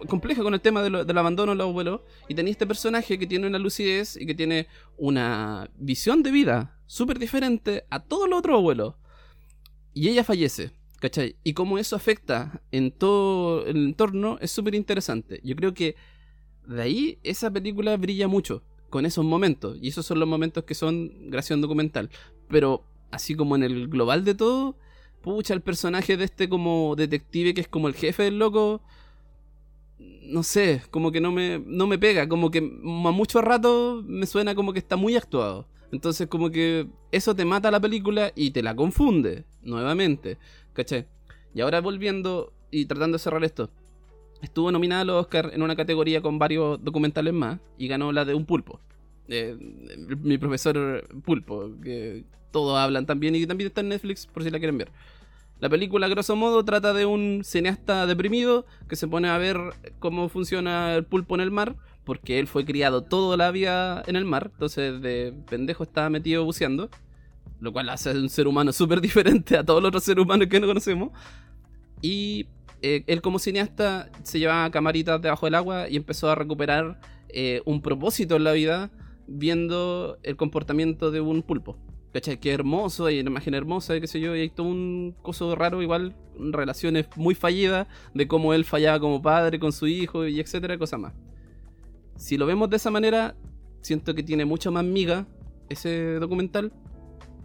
[0.07, 1.99] compleja con el tema del abandono de los abuelos.
[2.29, 4.67] Y tenía este personaje que tiene una lucidez y que tiene
[4.97, 8.95] una visión de vida súper diferente a todos los otros abuelos.
[9.93, 10.71] Y ella fallece.
[11.01, 11.35] ¿Cachai?
[11.43, 15.41] Y cómo eso afecta en todo el entorno es súper interesante.
[15.43, 15.95] Yo creo que
[16.68, 19.78] de ahí esa película brilla mucho con esos momentos.
[19.82, 22.09] Y esos son los momentos que son grabación documental.
[22.49, 24.76] Pero así como en el global de todo,
[25.22, 28.82] pucha, el personaje de este como detective que es como el jefe del loco.
[29.99, 34.26] No sé, como que no me, no me pega, como que a mucho rato me
[34.26, 35.68] suena como que está muy actuado.
[35.91, 40.38] Entonces como que eso te mata la película y te la confunde nuevamente.
[40.74, 41.07] ¿Cachai?
[41.55, 43.70] Y ahora volviendo y tratando de cerrar esto.
[44.41, 48.25] Estuvo nominada a los Oscar en una categoría con varios documentales más y ganó la
[48.25, 48.79] de un pulpo.
[49.29, 49.57] Eh,
[50.21, 54.59] mi profesor Pulpo, que todos hablan también y también está en Netflix por si la
[54.59, 54.91] quieren ver.
[55.59, 59.57] La película, grosso modo, trata de un cineasta deprimido que se pone a ver
[59.97, 64.15] cómo funciona el pulpo en el mar, porque él fue criado toda la vida en
[64.15, 66.89] el mar, entonces de pendejo estaba metido buceando,
[67.59, 70.59] lo cual hace un ser humano súper diferente a todos los otros seres humanos que
[70.59, 71.09] no conocemos.
[72.01, 72.45] Y
[72.82, 76.99] eh, él como cineasta se llevaba camaritas debajo del agua y empezó a recuperar
[77.30, 78.91] eh, un propósito en la vida
[79.28, 81.78] viendo el comportamiento de un pulpo.
[82.13, 82.39] ¿Cachai?
[82.39, 85.55] Que hermoso, hay una imagen hermosa, y qué sé yo, y hay todo un coso
[85.55, 90.39] raro, igual, relaciones muy fallidas de cómo él fallaba como padre con su hijo y
[90.39, 91.13] etcétera, cosas más.
[92.15, 93.36] Si lo vemos de esa manera,
[93.82, 95.28] siento que tiene mucha más miga
[95.69, 96.71] ese documental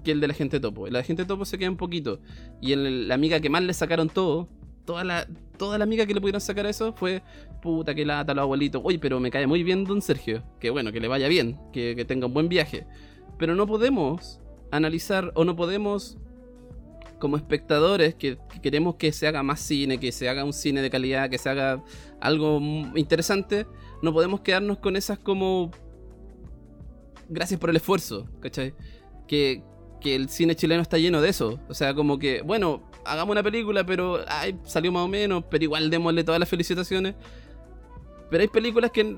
[0.05, 0.87] que el de la gente topo.
[0.87, 2.20] El de la gente topo se queda un poquito.
[2.61, 4.49] Y la amiga que más le sacaron todo,
[4.85, 5.26] toda la,
[5.57, 7.22] toda la amiga que le pudieron sacar a eso fue,
[7.61, 8.83] puta que lata los abuelitos.
[8.85, 10.43] Uy, pero me cae muy bien don Sergio.
[10.61, 12.87] Que bueno, que le vaya bien, que, que tenga un buen viaje.
[13.39, 16.18] Pero no podemos analizar o no podemos
[17.18, 20.83] como espectadores que, que queremos que se haga más cine, que se haga un cine
[20.83, 21.85] de calidad, que se haga
[22.20, 22.59] algo
[22.97, 23.66] interesante,
[24.03, 25.70] no podemos quedarnos con esas como
[27.28, 28.74] gracias por el esfuerzo, ¿cachai?
[29.26, 29.62] Que,
[30.01, 31.61] que el cine chileno está lleno de eso.
[31.68, 35.64] O sea, como que, bueno, hagamos una película, pero ay, salió más o menos, pero
[35.64, 37.14] igual démosle todas las felicitaciones.
[38.30, 39.16] Pero hay películas que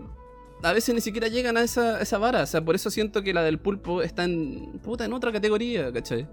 [0.62, 2.42] a veces ni siquiera llegan a esa, esa vara.
[2.42, 5.92] O sea, por eso siento que la del pulpo está en, puta, en otra categoría,
[5.92, 6.26] ¿cachai?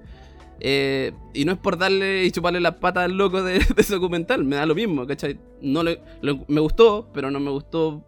[0.59, 3.95] Eh, y no es por darle y chuparle las patas al loco de, de ese
[3.95, 5.39] documental, me da lo mismo, ¿cachai?
[5.61, 8.05] No le, lo- me gustó, pero no me gustó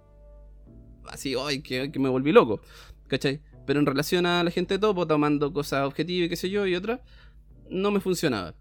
[1.08, 1.62] así, ¡ay!
[1.62, 2.62] Que, que me volví loco,
[3.08, 3.42] ¿cachai?
[3.66, 6.76] Pero en relación a la gente topo, tomando cosas objetivas y qué sé yo, y
[6.76, 7.00] otras,
[7.70, 8.54] no me funcionaba.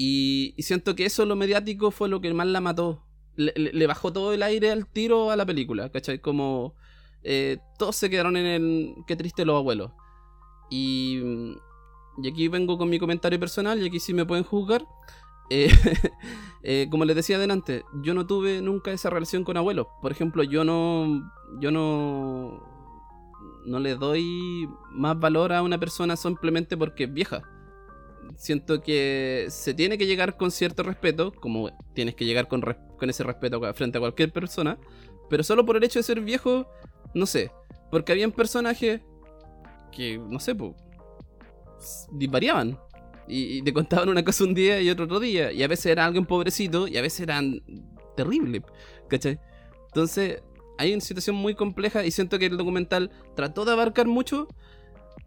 [0.00, 3.04] Y, y siento que eso, lo mediático, fue lo que más la mató.
[3.34, 6.20] Le, bajó todo el aire al tiro a la película, ¿cachai?
[6.20, 6.76] Como
[7.24, 9.90] eh, todos se quedaron en el qué triste los abuelos.
[10.70, 11.20] Y,
[12.22, 14.86] y aquí vengo con mi comentario personal, y aquí sí me pueden juzgar.
[15.50, 15.68] Eh,
[16.62, 19.88] eh, como les decía adelante, yo no tuve nunca esa relación con abuelos.
[20.00, 21.28] Por ejemplo, yo no.
[21.60, 22.62] Yo no.
[23.66, 27.42] No le doy más valor a una persona simplemente porque es vieja.
[28.36, 33.10] Siento que se tiene que llegar con cierto respeto, como tienes que llegar con, con
[33.10, 34.78] ese respeto frente a cualquier persona,
[35.28, 36.66] pero solo por el hecho de ser viejo,
[37.14, 37.50] no sé.
[37.90, 39.00] Porque habían personajes
[39.92, 40.74] que, no sé, pues,
[42.28, 42.78] variaban.
[43.26, 45.52] Y, te contaban una cosa un día y otro otro día.
[45.52, 47.62] Y a veces era alguien pobrecito y a veces eran
[48.16, 48.62] terribles.
[49.08, 49.38] ¿Cachai?
[49.86, 50.42] Entonces,
[50.78, 54.48] hay una situación muy compleja y siento que el documental trató de abarcar mucho.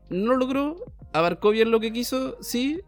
[0.10, 0.78] No lo logró.
[1.14, 2.82] Abarcó bien lo que quiso, sí.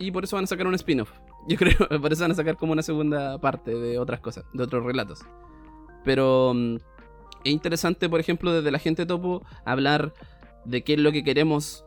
[0.00, 1.12] Y por eso van a sacar un spin-off.
[1.48, 4.64] Yo creo, por eso van a sacar como una segunda parte de otras cosas, de
[4.64, 5.20] otros relatos.
[6.04, 6.76] Pero mm,
[7.44, 10.14] es interesante, por ejemplo, desde la gente topo, hablar
[10.64, 11.84] de qué es lo que queremos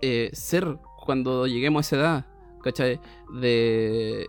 [0.00, 2.26] eh, ser cuando lleguemos a esa edad.
[2.62, 3.00] ¿Cachai?
[3.38, 4.26] De...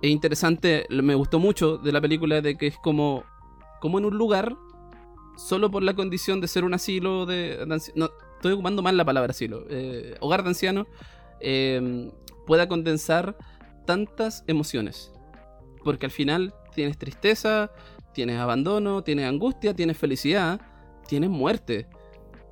[0.00, 3.24] Es interesante, me gustó mucho de la película de que es como,
[3.80, 4.56] como en un lugar,
[5.36, 7.62] solo por la condición de ser un asilo de...
[7.66, 9.64] no, estoy ocupando mal la palabra asilo.
[9.68, 10.86] eh, hogar de ancianos,
[11.40, 12.10] eh,
[12.46, 13.36] pueda condensar
[13.86, 15.12] tantas emociones.
[15.84, 17.70] Porque al final tienes tristeza,
[18.12, 20.60] tienes abandono, tienes angustia, tienes felicidad,
[21.06, 21.88] tienes muerte.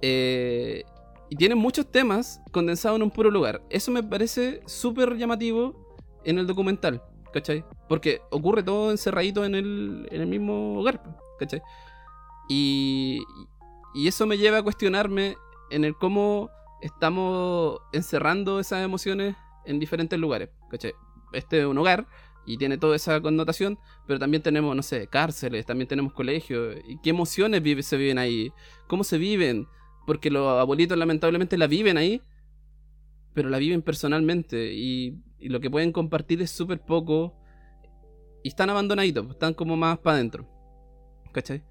[0.02, 0.84] Eh,
[1.30, 3.62] y tienes muchos temas condensados en un puro lugar.
[3.70, 7.64] Eso me parece súper llamativo en el documental, ¿cachai?
[7.88, 11.02] Porque ocurre todo encerradito en el, en el mismo hogar,
[11.38, 11.60] ¿cachai?
[12.48, 13.22] Y,
[13.94, 15.36] y eso me lleva a cuestionarme
[15.70, 16.50] en el cómo
[16.80, 20.92] estamos encerrando esas emociones en diferentes lugares, ¿cachai?
[21.32, 22.06] Este es un hogar
[22.46, 26.76] y tiene toda esa connotación, pero también tenemos, no sé, cárceles, también tenemos colegios.
[26.86, 28.50] ¿Y qué emociones vive- se viven ahí?
[28.86, 29.66] ¿Cómo se viven?
[30.06, 32.22] Porque los abuelitos lamentablemente la viven ahí,
[33.34, 37.34] pero la viven personalmente y, y lo que pueden compartir es súper poco
[38.42, 40.46] y están abandonaditos, están como más para adentro.
[41.32, 41.62] ¿Cachai?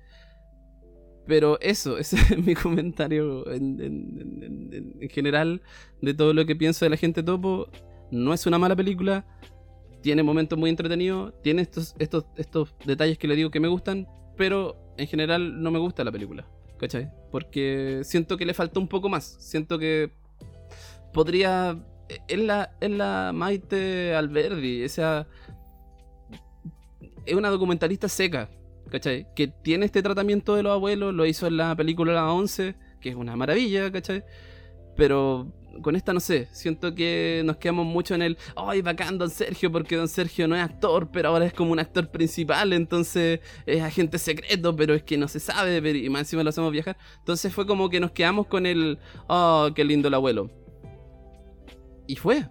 [1.27, 5.61] Pero eso, ese es mi comentario en, en- en- en- en general
[6.01, 7.67] de todo lo que pienso de la gente topo.
[8.11, 9.25] No es una mala película,
[10.01, 14.07] tiene momentos muy entretenidos, tiene estos, estos, estos detalles que le digo que me gustan,
[14.37, 16.47] pero en general no me gusta la película,
[16.79, 17.11] ¿cachai?
[17.31, 20.11] Porque siento que le falta un poco más, siento que
[21.13, 21.77] podría...
[22.29, 25.27] Es la, es la Maite Alberdi, esa...
[27.25, 28.49] Es una documentalista seca,
[28.89, 29.27] ¿cachai?
[29.35, 33.09] Que tiene este tratamiento de los abuelos, lo hizo en la película La 11, que
[33.09, 34.23] es una maravilla, ¿cachai?
[34.95, 39.29] Pero con esta no sé, siento que nos quedamos mucho en el, ay, bacán Don
[39.29, 43.39] Sergio, porque Don Sergio no es actor, pero ahora es como un actor principal, entonces
[43.65, 46.97] es agente secreto, pero es que no se sabe, y más encima lo hacemos viajar.
[47.19, 50.49] Entonces fue como que nos quedamos con el, oh, qué lindo el abuelo.
[52.07, 52.47] Y fue.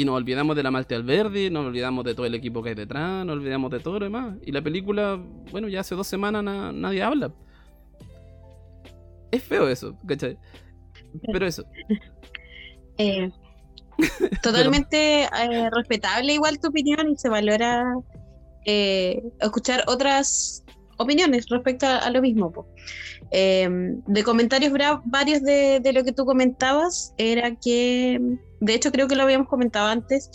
[0.00, 2.74] Y nos olvidamos de la Malte Alberdi, nos olvidamos de todo el equipo que hay
[2.74, 4.34] detrás, nos olvidamos de todo lo demás.
[4.46, 5.20] Y la película,
[5.52, 7.30] bueno, ya hace dos semanas na- nadie habla.
[9.30, 10.38] Es feo eso, ¿cachai?
[11.30, 11.64] Pero eso.
[12.96, 13.30] Eh,
[14.42, 17.94] totalmente eh, respetable igual tu opinión y se valora
[18.66, 20.64] eh, escuchar otras
[20.98, 22.52] opiniones respecto a, a lo mismo.
[23.30, 24.72] de comentarios
[25.04, 28.20] varios de, de lo que tú comentabas era que,
[28.60, 30.30] de hecho creo que lo habíamos comentado antes,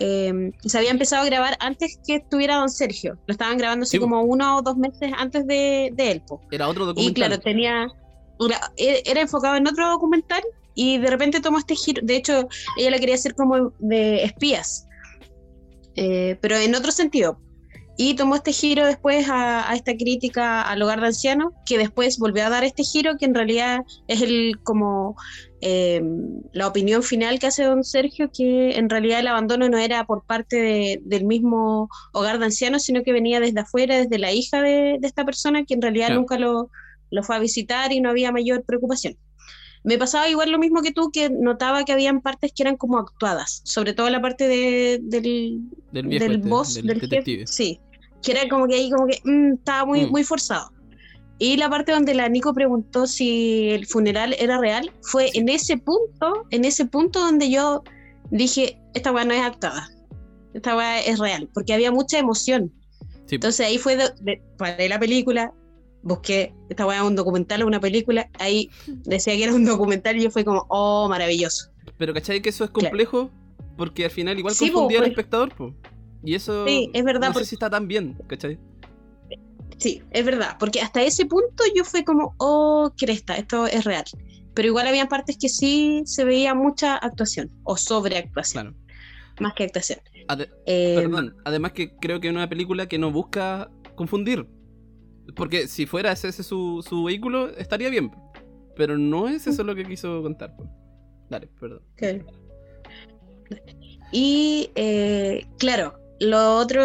[0.00, 3.18] eh, se había empezado a grabar antes que estuviera Don Sergio.
[3.26, 6.22] Lo estaban grabando así Sí, como uno o dos meses antes de, de él.
[6.26, 6.40] po.
[6.50, 7.14] Era otro Y documental.
[7.14, 7.86] claro, tenía.
[8.40, 10.42] era- Era enfocado en otro documental
[10.74, 12.00] y de repente tomó este giro.
[12.04, 14.86] De hecho, ella la quería hacer como de espías,
[15.96, 17.40] eh, pero en otro sentido.
[18.00, 22.18] Y tomó este giro después a, a esta crítica al hogar de ancianos, que después
[22.18, 25.16] volvió a dar este giro, que en realidad es el como
[25.60, 26.00] eh,
[26.52, 30.22] la opinión final que hace don Sergio, que en realidad el abandono no era por
[30.24, 34.62] parte de- del mismo hogar de ancianos, sino que venía desde afuera, desde la hija
[34.62, 36.70] de, de esta persona, que en realidad nunca lo,
[37.10, 39.16] lo fue a visitar y no había mayor preocupación.
[39.82, 42.98] Me pasaba igual lo mismo que tú, que notaba que habían partes que eran como
[42.98, 47.06] actuadas, sobre todo la parte de, del, del viejo del este, boss, del del jefe,
[47.08, 47.46] detective.
[47.46, 47.80] sí,
[48.22, 50.10] que era como que ahí como que mm, estaba muy, Mm.
[50.10, 50.70] muy forzado.
[51.40, 55.76] Y la parte donde la Nico preguntó si el funeral era real, fue en ese
[55.76, 57.84] punto, en ese punto donde yo
[58.30, 59.88] dije, esta weá no es actuada,
[60.52, 62.72] esta weá es real, porque había mucha emoción.
[63.26, 63.36] Sí.
[63.36, 65.52] Entonces ahí fue, de- de- paré la película,
[66.02, 68.68] busqué esta weá un documental o una película, ahí
[69.04, 71.70] decía que era un documental y yo fue como, oh, maravilloso.
[71.98, 73.30] Pero ¿cachai que eso es complejo?
[73.76, 75.10] Porque al final igual Sí, po, confundía al pues.
[75.12, 75.72] espectador, po.
[76.24, 78.58] Y eso Sí, es verdad, no sé porque- si está tan bien, ¿cachai?
[79.78, 84.04] Sí, es verdad, porque hasta ese punto yo fue como, oh, cresta, esto es real.
[84.54, 88.76] Pero igual había partes que sí se veía mucha actuación o sobreactuación, Claro.
[89.40, 90.00] más que actuación.
[90.26, 94.46] Ade- Eh, Perdón, además que creo que es una película que no busca confundir.
[95.36, 98.10] Porque si fuera ese, ese su, su vehículo, estaría bien.
[98.74, 100.56] Pero no es eso lo que quiso contar.
[100.56, 100.64] po.
[101.30, 101.82] Dale, perdón.
[104.12, 106.82] Y eh, claro, lo otro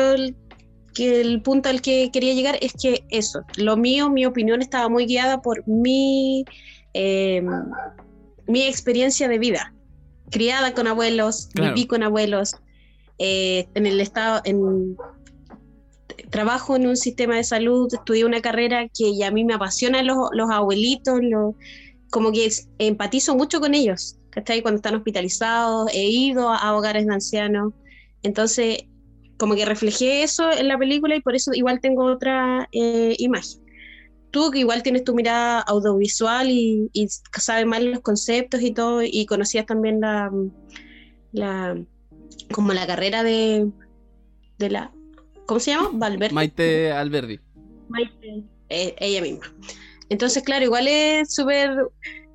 [0.94, 4.90] que el punto al que quería llegar es que eso, lo mío, mi opinión estaba
[4.90, 6.46] muy guiada por mi,
[6.94, 7.42] eh,
[8.48, 9.74] mi experiencia de vida.
[10.30, 11.74] Criada con abuelos, Claro.
[11.74, 12.56] viví con abuelos,
[13.18, 14.96] eh, en el estado, en
[16.30, 20.06] trabajo en un sistema de salud, estudié una carrera que ya a mí me apasionan
[20.08, 21.56] los, los abuelitos, los,
[22.12, 24.62] como que es- empatizo mucho con ellos, ¿cachai?
[24.62, 27.74] Cuando están hospitalizados, he ido a, a hogares de ancianos,
[28.24, 28.84] entonces
[29.38, 33.62] como que reflejé eso en la película y por eso igual tengo otra eh, imagen.
[34.32, 37.08] Tú que igual tienes tu mirada audiovisual y, y
[37.38, 40.32] sabes más los conceptos y todo, y conocías también la,
[41.32, 41.78] la
[42.52, 43.70] como la carrera de,
[44.58, 44.92] de la,
[45.46, 45.90] ¿cómo se llama?
[45.94, 46.34] Valverde.
[46.34, 47.40] Maite Alberdi.
[47.90, 49.54] Maite, eh, ella misma.
[50.10, 51.72] Entonces, claro, igual es súper,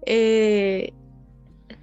[0.06, 0.92] eh,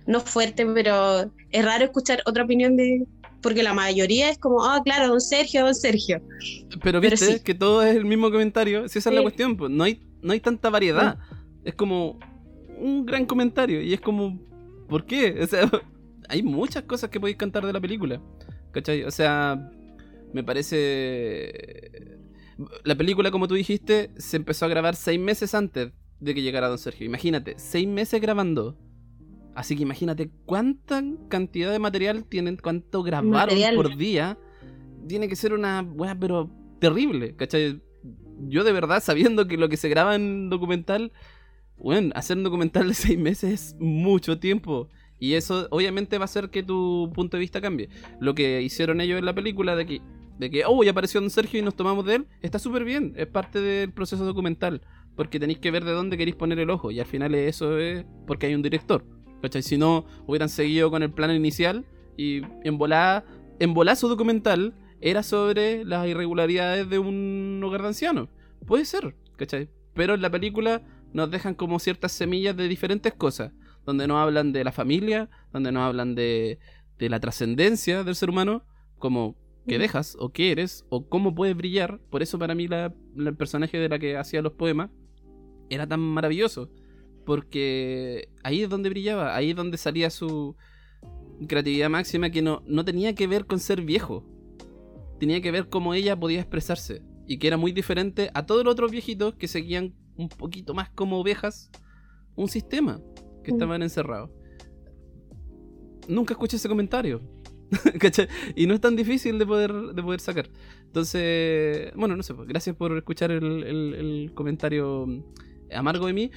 [0.07, 3.05] no fuerte, pero es raro escuchar otra opinión de,
[3.46, 6.20] porque la mayoría es como, ah, claro, don Sergio, don Sergio.
[6.68, 7.43] Pero Pero viste sí.
[7.43, 8.89] que todo es el mismo comentario.
[8.89, 11.20] Si esa es la cuestión, pues no hay, no hay tanta variedad.
[11.64, 12.18] Es como
[12.80, 13.84] un gran comentario.
[13.84, 14.39] Y es como,
[14.89, 15.38] ¿por qué?
[15.43, 15.70] O sea,
[16.28, 18.20] hay muchas cosas que podéis cantar de la película.
[18.72, 19.04] ¿Cachai?
[19.04, 19.72] O sea,
[20.34, 22.18] me parece.
[22.84, 26.68] La película, como tú dijiste, se empezó a grabar seis meses antes de que llegara
[26.68, 27.06] Don Sergio.
[27.06, 28.76] Imagínate, seis meses grabando.
[29.56, 33.76] Así que imagínate cuánta cantidad de material tienen, cuánto grabaron Material.
[33.76, 34.38] por día.
[35.08, 37.82] Tiene que ser una weá, pero terrible, ¿cachai?
[38.47, 41.14] Yo de verdad, sabiendo que lo que se graba en documental,
[41.78, 44.89] bueno, hacer un documental de seis meses es mucho tiempo.
[45.20, 47.88] Y eso obviamente va a hacer que tu punto de vista cambie.
[48.20, 50.01] Lo que hicieron ellos en la película de que,
[50.38, 53.14] de que oh, ya apareció Don Sergio y nos tomamos de él, está súper bien.
[53.16, 54.82] Es parte del proceso documental.
[55.16, 56.91] Porque tenéis que ver de dónde queréis poner el ojo.
[56.91, 59.06] Y al final eso es porque hay un director.
[59.46, 59.62] ¿Cachai?
[59.62, 61.86] Si no, hubieran seguido con el plan inicial
[62.18, 63.24] y en volada,
[63.60, 68.30] en volada su documental era sobre las irregularidades de un hogar de ancianos.
[68.66, 69.70] Puede ser, ¿cachai?
[69.93, 70.82] Pero en la película
[71.14, 73.52] nos dejan como ciertas semillas de diferentes cosas,
[73.86, 76.58] donde nos hablan de la familia, donde nos hablan de,
[76.98, 78.64] de la trascendencia del ser humano,
[78.98, 79.36] como
[79.68, 82.00] que dejas o que eres o cómo puedes brillar.
[82.10, 84.89] Por eso para mí la, la- el personaje de la que hacía los poemas
[85.70, 86.70] era tan maravilloso.
[87.26, 90.55] Porque ahí es donde brillaba, ahí es donde salía su
[91.47, 94.23] creatividad máxima que no, no tenía que ver con ser viejo.
[95.19, 97.01] Tenía que ver cómo ella podía expresarse.
[97.28, 100.89] Y que era muy diferente a todos los otros viejitos que seguían un poquito más
[100.91, 101.71] como ovejas
[102.36, 103.01] un sistema
[103.43, 103.55] que Mm.
[103.55, 104.30] estaban encerrados.
[106.07, 107.21] Nunca escuché ese comentario.
[107.99, 108.28] ¿Cachai?
[108.55, 110.49] Y no es tan difícil de poder, de poder sacar.
[110.86, 115.07] Entonces, bueno, no sé, pues, gracias por escuchar el, el- el comentario
[115.73, 116.32] amargo de mí.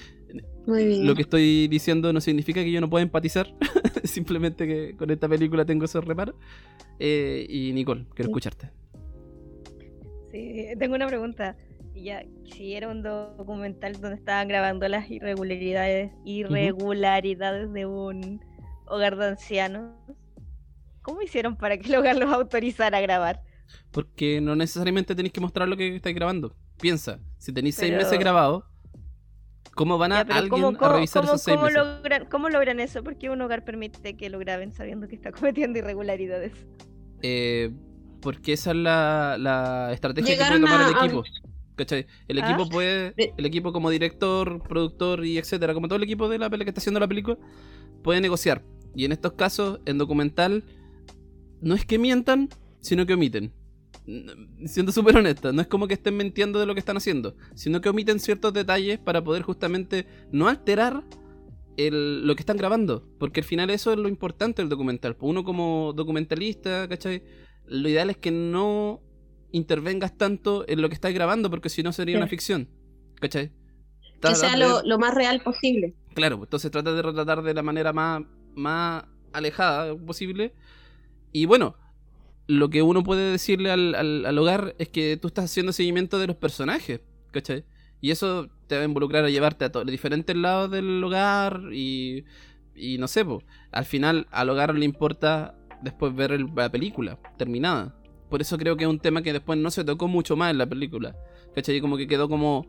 [0.67, 1.07] Muy bien.
[1.07, 3.55] Lo que estoy diciendo no significa que yo no pueda empatizar,
[4.05, 6.35] simplemente que con esta película tengo esos reparos.
[6.99, 8.31] Eh, y Nicole, quiero Sí.
[8.31, 8.71] escucharte.
[10.31, 11.57] Sí, tengo una pregunta.
[11.95, 18.41] Ya, si era un documental donde estaban grabando las irregularidades, irregularidades de un
[18.87, 19.95] hogar de ancianos,
[21.03, 23.41] ¿cómo hicieron para que el hogar los autorizara a grabar?
[23.91, 26.55] Porque no necesariamente tenéis que mostrar lo que estáis grabando.
[26.81, 28.65] Piensa, si tenéis seis meses grabados,
[29.79, 31.79] ¿cómo van a Ya, alguien ¿cómo, a revisar cómo- esos seis cómo meses?
[31.83, 33.05] logran, ¿Cómo logran eso?
[33.05, 35.31] ¿Por qué un hogar permite que lo graben sabiendo que está
[35.71, 36.53] cometiendo irregularidades?
[37.23, 37.71] Eh,
[38.21, 41.25] porque esa es la, la estrategia Llegaron que puede tomar el equipo.
[41.77, 42.07] ¿Cachai?
[42.27, 42.49] El Ah.
[42.51, 46.51] equipo puede, el equipo como director, productor y etcétera, como todo el equipo de la
[46.51, 47.39] que está haciendo la película,
[48.03, 48.65] puede negociar.
[48.97, 50.65] Y en estos casos, en documental,
[51.61, 52.49] no es que mientan,
[52.81, 53.53] sino que omiten.
[54.65, 57.81] Siendo súper honesta, no es como que estén mintiendo de lo que están haciendo, sino
[57.83, 61.05] que omiten ciertos detalles para poder justamente no alterar
[61.77, 63.07] el- lo que están grabando.
[63.19, 65.15] Porque al final eso es lo importante del documental.
[65.15, 67.23] Pues Uno como documentalista, ¿cachai?
[67.67, 69.03] Lo ideal es que no
[69.53, 72.19] intervengas tanto en lo que estás grabando, porque si no sería Sí.
[72.19, 72.69] una ficción.
[73.21, 73.53] ¿Cachai?
[74.21, 75.95] que sea de- lo, lo más real posible.
[76.15, 78.23] Claro, pues, entonces trata de retratar de la manera más,
[78.57, 80.55] más alejada posible.
[81.31, 81.77] Y bueno,
[82.49, 86.19] lo que uno puede decirle al, al- al hogar es que tú estás haciendo seguimiento
[86.19, 87.65] de los personajes, ¿cachai?
[88.01, 91.63] Y eso te va a involucrar a llevarte a todos los diferentes lados del hogar
[91.73, 92.25] y,
[92.75, 97.95] y no sé, po, al final al hogar le importa después ver la película terminada.
[98.31, 100.59] Por eso creo que es un tema que después no se tocó mucho más en
[100.59, 101.17] la película.
[101.55, 101.81] ¿Cachai?
[101.81, 102.67] Como que quedó como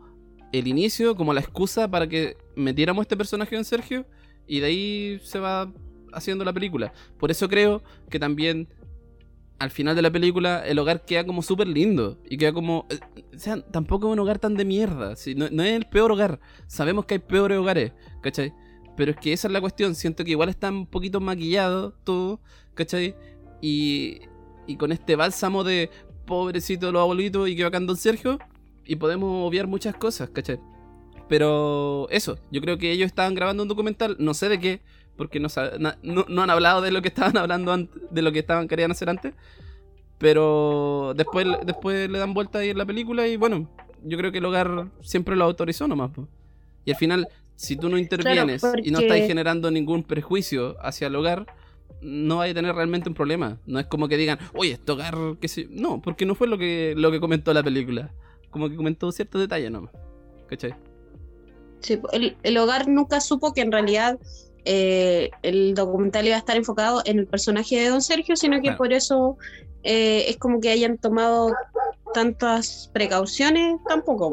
[0.52, 4.06] el inicio, como la excusa para que metiéramos este personaje en Sergio
[4.48, 5.72] y de ahí se va
[6.14, 6.92] haciendo la película.
[7.20, 8.68] Por eso creo que también
[9.60, 12.88] al final de la película el hogar queda como súper lindo y queda como...
[12.90, 13.00] eh,
[13.36, 15.16] O sea, tampoco es un hogar tan de mierda.
[15.16, 15.36] ¿sí?
[15.36, 16.40] No, es el peor hogar.
[16.68, 17.92] Sabemos que hay peores hogares,
[18.22, 18.54] ¿cachai?
[18.96, 19.96] Pero es que esa es la cuestión.
[19.96, 22.40] Siento que igual está un poquito maquillado todo,
[22.74, 23.16] ¿cachai?
[23.62, 24.22] Y,
[24.68, 25.90] y con este bálsamo de
[26.26, 28.40] pobrecito los abuelitos y que bacán Don Sergio.
[28.86, 30.60] Y podemos obviar muchas cosas, ¿cachai?
[31.28, 34.82] Pero eso, yo creo que ellos estaban grabando un documental, no sé de qué,
[35.20, 35.50] porque no,
[36.02, 38.90] no, no han hablado de lo que estaban hablando antes, de lo que estaban querían
[38.92, 39.34] hacer antes.
[40.18, 43.70] Pero después, después le dan vuelta ahí en la película y bueno,
[44.04, 46.12] yo creo que el hogar siempre lo autorizó nomás.
[46.12, 46.28] po.
[46.86, 51.08] Y al final, si tú no intervienes y no porque- estás generando ningún prejuicio hacia
[51.08, 51.46] el hogar,
[52.02, 53.60] no vais a tener realmente un problema.
[53.66, 55.68] No es como que digan, oye, este hogar, que sé.
[55.70, 58.12] No, porque no fue lo que, lo que comentó la película.
[58.52, 59.92] Como que comentó ciertos detalles nomás.
[60.48, 60.74] ¿Cachai?
[61.82, 64.20] Sí, el, el hogar nunca supo que en realidad
[64.72, 68.70] eh, el documental iba a estar enfocado en el personaje de Don Sergio, sino que
[68.70, 68.78] Claro.
[68.78, 69.38] por eso
[69.84, 71.52] eh, es como que hayan tomado
[72.14, 74.32] tantas precauciones, tampoco.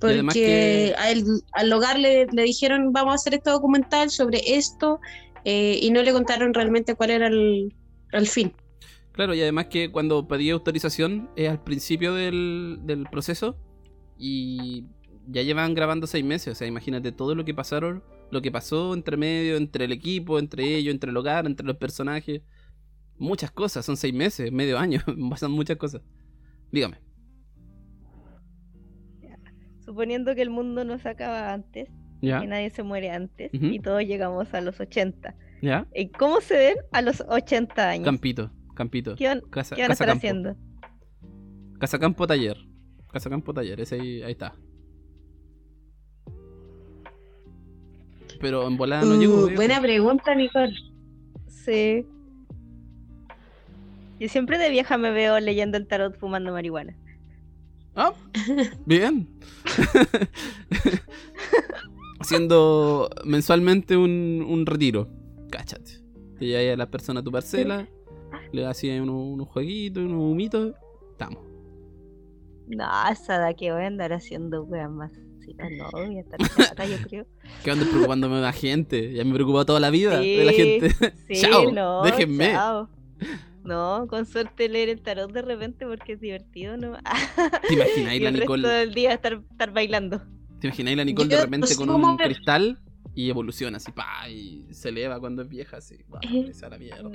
[0.00, 4.40] Porque que- a él- al hogar le, le dijeron vamos a hacer este documental sobre
[4.44, 5.00] esto
[5.44, 7.74] eh, y no le contaron realmente cuál era el,
[8.12, 8.52] el fin.
[9.12, 13.56] Claro, y además que cuando pedí autorización es al principio del, del proceso
[14.18, 14.84] y
[15.28, 16.52] ya llevan grabando seis meses.
[16.52, 20.38] O sea, imagínate todo lo que pasaron, lo que pasó entre medio, entre el equipo,
[20.38, 22.42] entre ellos, entre el hogar, entre los personajes.
[23.16, 25.00] Muchas cosas, son seis meses, medio año,
[25.30, 26.02] pasan muchas cosas.
[26.72, 26.98] Dígame.
[29.84, 31.88] Suponiendo que el mundo no se acaba antes,
[32.22, 32.40] ¿Ya?
[32.40, 35.34] que nadie se muere antes, y todos llegamos a los 80.
[35.60, 35.86] ¿Ya?
[35.94, 38.04] ¿Y ¿Cómo se ven a los 80 años?
[38.04, 39.14] Campito, Campito.
[39.14, 40.18] ¿Qué van, Casa, qué van a estar campo.
[40.18, 40.56] haciendo?
[41.78, 42.56] Casa Campo Taller.
[43.12, 44.54] Casa Campo Taller, ese ahí, ahí está.
[48.44, 50.76] Pero en volada no Uh, buena pregunta, Nicole.
[51.48, 52.04] Sí.
[54.20, 56.94] Yo siempre de vieja me veo leyendo el tarot fumando marihuana.
[57.96, 58.12] Ah,
[58.84, 59.26] bien.
[62.20, 65.08] Haciendo mensualmente un, un retiro.
[65.50, 66.02] Cáchate.
[66.38, 67.88] Te llevas a la persona a tu parcela,
[68.52, 70.74] le hacías unos, unos jueguitos, unos humitos.
[71.12, 71.42] Estamos.
[72.66, 75.23] No, esa edad que voy a andar haciendo weas más.
[75.78, 76.38] No, voy a estar
[76.88, 77.26] yo creo.
[77.62, 79.12] ¿Qué ando preocupándome de la gente?
[79.12, 80.90] Ya me he preocupado toda la vida de la gente.
[81.28, 82.52] Sí, Chao, no, déjenme.
[82.52, 82.88] chao.
[83.64, 86.98] No, con suerte leer el tarot de repente porque es divertido, ¿no?
[87.66, 88.68] ¿Te imagináis la el Nicole?
[88.68, 90.20] del día estar, estar bailando.
[90.60, 92.26] ¿Te imagináis la Nicole de repente no con un ver.
[92.32, 92.78] cristal
[93.14, 97.10] y evoluciona así, pa, y se eleva cuando es vieja, así, pa, esa la mierda.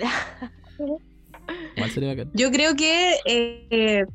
[1.76, 2.32] Igual sería bacán.
[2.34, 4.06] Yo creo que eh,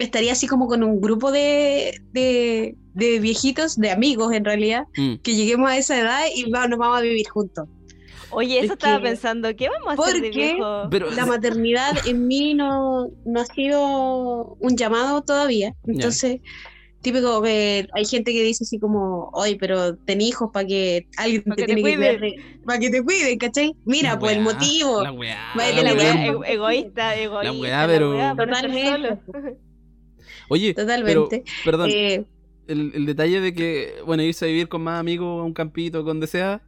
[0.00, 5.16] estaría así como con un grupo de, de, de viejitos, de amigos en realidad, Mm.
[5.22, 7.68] que lleguemos a esa edad y va- nos vamos a vivir juntos.
[8.32, 10.82] Oye, Es eso estaba que- pensando, ¿qué vamos a hacer de porque viejo?
[10.90, 15.74] Pero, La maternidad en mí no, no ha sido un llamado todavía.
[15.88, 16.40] Entonces,
[17.02, 21.42] típico que hay gente que dice así como, oye, pero ten hijos para que alguien
[21.42, 22.18] Pa' te que te tiene que cuide".
[22.18, 22.34] cuidar,
[22.66, 23.74] para que te cuiden, ¿cachai?
[23.84, 25.02] Mira, La pues el motivo.
[25.02, 25.36] La weá.
[25.56, 26.24] La la weá.
[26.46, 27.52] egoísta, egoísta.
[27.60, 29.18] weá, pero- weá, Totalmente.
[29.26, 29.58] solo.
[30.50, 31.42] Oye, Totalmente.
[31.44, 32.26] pero, perdón, Eh,
[32.66, 36.02] el, el detalle de que, bueno, irse a vivir con más amigos a un campito,
[36.02, 36.62] donde sea.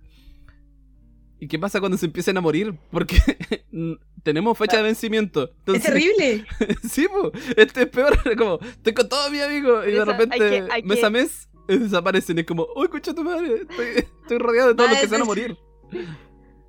[1.41, 2.75] ¿Y qué pasa cuando se empiecen a morir?
[2.93, 3.17] Porque
[4.23, 5.45] tenemos fecha de vencimiento.
[5.45, 6.45] es Entonces, terrible.
[6.89, 8.17] sí, po, este es peor.
[8.39, 11.07] Como, estoy con todos mis amigos y de Eso, hay repente, que- hay mes que-
[11.07, 12.39] a mes, eh, desaparecen.
[12.39, 13.87] Es como, uy, escucha tu madre, estoy,
[14.23, 15.59] estoy rodeado de todos los que se van a Madre, morir.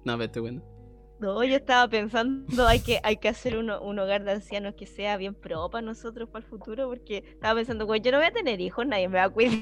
[0.06, 0.64] No, estoy bueno.
[1.24, 4.86] No, yo estaba pensando, hay que, hay que hacer uno- un hogar de ancianos que
[4.86, 8.28] sea bien pro para nosotros para el futuro, porque estaba pensando, güey, yo no voy
[8.28, 9.54] a tener hijos, nadie me va a cuidar.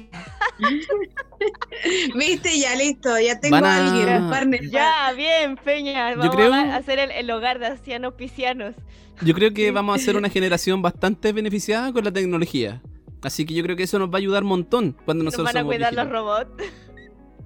[2.16, 4.70] Viste, ya listo, ya tengo a a- alguien, partner.
[4.70, 8.74] Ya, bien, Peña, vamos creo- a hacer el, el hogar de ancianos piscianos.
[9.22, 12.82] Yo creo que vamos a ser una generación bastante beneficiada con la tecnología.
[13.22, 15.54] Así que yo creo que eso nos va a ayudar un montón cuando Nos nosotros
[15.54, 16.50] van a cuidar los robots.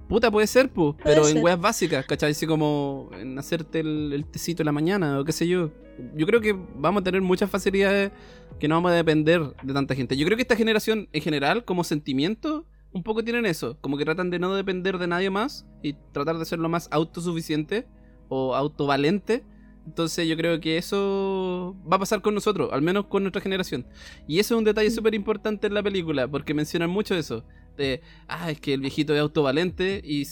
[0.07, 2.31] Puta, puede ser, pues, Puede pero en weas básicas, ¿cachai?
[2.31, 5.71] Así como en hacerte el, el tecito en la mañana o qué sé yo.
[6.15, 8.11] Yo creo que vamos a tener muchas facilidades
[8.59, 10.15] que no vamos a depender de tanta gente.
[10.15, 13.77] Yo creo que esta generación en general, como sentimiento, un poco tienen eso.
[13.81, 16.87] Como que tratan de no depender de nadie más y tratar de ser lo más
[16.91, 17.87] autosuficiente
[18.29, 19.43] o autovalente.
[19.85, 23.85] Entonces yo creo que eso va a pasar con nosotros, al menos con nuestra generación.
[24.27, 27.45] Y eso es un detalle súper importante en la película, porque mencionan mucho eso.
[27.77, 30.25] De, ah, es que el viejito es autovalente y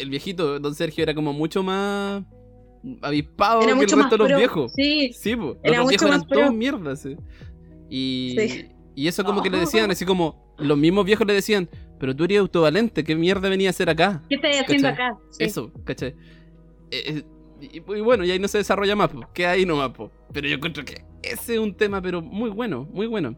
[0.00, 2.22] el viejito, don Sergio, era como mucho más
[3.02, 4.36] avispado Era que el mucho resto más de los pro.
[4.38, 4.72] viejos.
[4.74, 5.48] Sí, Sí, pues.
[5.48, 7.02] Los Era viejos eran todos mierdas.
[7.02, 7.16] sí.
[7.88, 8.68] Y, Sí.
[8.94, 11.68] y eso como que le decían, así como los mismos viejos le decían,
[11.98, 14.22] pero tú eres autovalente, ¿qué mierda venía a hacer acá?
[14.28, 15.18] ¿qué estás haciendo acá?
[15.30, 15.44] Sí.
[15.44, 16.14] Eso, ¿cachai?
[16.90, 17.22] Eh, eh,
[17.60, 19.90] y, y bueno, y ahí no se desarrolla más, pues, queda ahí nomás.
[20.32, 23.36] Pero yo encuentro que ese es un tema, pero muy bueno, muy bueno.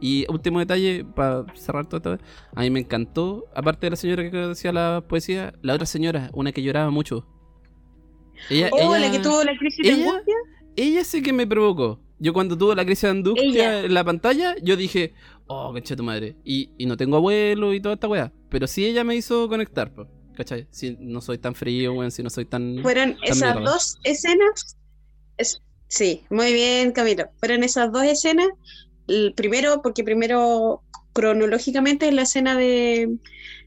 [0.00, 2.24] Y último detalle, para cerrar todo esto,
[2.54, 6.30] a mí me encantó, aparte de la señora que decía la poesía, la otra señora,
[6.32, 7.26] una que lloraba mucho.
[8.50, 10.34] Ella, Oh, ella- la que tuvo la crisis de angustia.
[10.76, 12.00] ella sí que me provocó.
[12.18, 15.14] Yo cuando tuve la crisis de angustia en la pantalla, yo dije,
[15.46, 16.36] oh, concha tu madre.
[16.44, 18.32] Y, y no tengo abuelo y toda esta weá.
[18.48, 20.06] Pero sí ella me hizo conectar, po,
[20.36, 20.66] ¿cachai?
[20.70, 22.78] Si no soy tan frío, weón, si no soy tan...
[22.82, 23.70] Fueron esas mierda.
[23.72, 24.76] dos escenas.
[25.36, 27.24] es- sí, muy bien, Camilo.
[27.38, 28.48] Fueron esas dos escenas.
[29.08, 30.82] El primero, porque primero
[31.12, 33.16] cronológicamente es la escena de,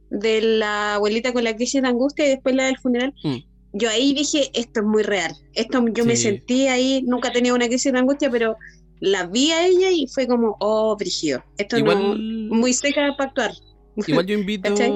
[0.09, 3.13] de la abuelita con la crisis de angustia y después la del funeral.
[3.23, 3.37] Mm.
[3.73, 5.35] Yo ahí dije, esto es muy real.
[5.53, 8.55] Esto yo me sentí ahí, nunca tenido una crisis de angustia, pero
[8.99, 11.43] la vi a ella y fue como, oh, brígido.
[11.57, 13.51] Esto Igual, no, muy seca para actuar.
[14.07, 14.91] igual yo invito ¿Cachai?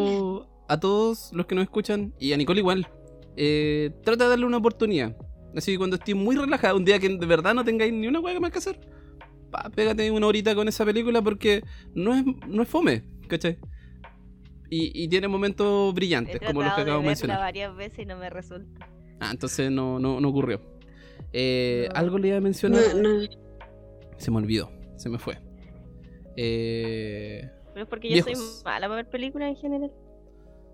[0.67, 2.87] a todos los que nos escuchan, y a Nicole igual,
[3.35, 5.15] eh, trata de darle una oportunidad.
[5.55, 8.19] Así que cuando estés muy relajada, un día que de verdad no tengáis ni una
[8.19, 8.79] hueá más que hacer,
[9.51, 13.57] pa, pégate una horita con esa película porque no es, no es fome, ¿cachai?
[14.69, 17.39] Y, y tiene momentos He brillantes, como los que tratado de acabo de verla mencionar.
[17.39, 18.87] varias veces y no me resulta.
[19.19, 20.61] Ah, entonces no, no, no ocurrió.
[21.33, 21.99] Eh, No.
[21.99, 22.81] Algo le iba a mencionar.
[22.95, 23.27] No, no.
[24.17, 25.37] Se me olvidó, se me fue.
[26.37, 28.33] Eh, Pero es porque yo soy
[28.63, 29.91] mala para ver películas en general.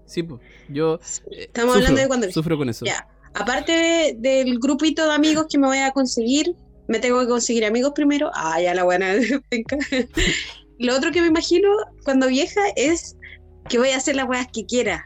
[0.05, 0.95] sí, pues, yo
[1.32, 2.86] eh, Estamos sufro, hablando de cuando sufro con eso.
[2.86, 3.07] Ya.
[3.34, 6.55] Aparte de- del grupito de amigos que me voy a conseguir,
[6.88, 8.32] me tengo que conseguir amigos primero.
[8.34, 9.14] Ah, ya la buena.
[9.50, 9.78] penca.
[10.80, 11.70] Lo otro que me imagino
[12.04, 13.16] cuando vieja es
[13.70, 15.06] que voy a hacer las weas que quiera.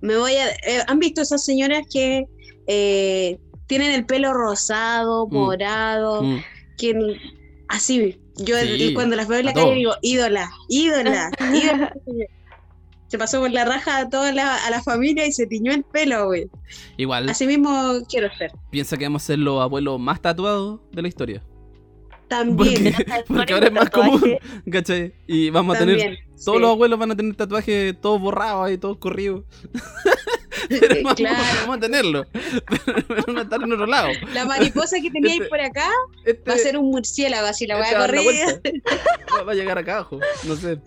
[0.00, 0.50] Me voy a.
[0.50, 2.24] eh, ¿Han visto esas señoras que
[2.66, 5.34] eh, tienen el pelo rosado, Mm.
[5.34, 6.38] morado, Mm,
[6.76, 7.20] que
[7.68, 8.18] así?
[8.36, 11.92] Yo Sí, cuando las veo en la calle digo, ídola, ídola, ídola.
[13.12, 15.84] Se pasó por la raja a toda la, a la familia y se tiñó el
[15.84, 16.48] pelo, güey.
[16.96, 18.52] Igual Así mismo quiero ser.
[18.70, 21.42] piensa que vamos a ser los abuelos más tatuados de la historia.
[22.28, 24.22] También, Porque, porque ahora es más común,
[24.72, 25.12] ¿cachai?
[25.26, 25.98] Y vamos a tener.
[25.98, 26.18] también.
[26.42, 26.62] Todos sí.
[26.62, 29.44] los abuelos van a tener tatuajes todos borrados y todos corridos.
[30.70, 31.36] Pero vamos, Claro.
[31.60, 32.24] vamos a tenerlo.
[32.32, 34.08] Pero van a estar en otro lado.
[34.32, 35.90] La mariposa que teníais Este- por acá
[36.24, 38.22] Este, va a ser un murciélago, así la voy este a va a dar la
[38.24, 38.82] correr.
[39.46, 40.18] Va a llegar acá abajo.
[40.44, 40.78] No sé.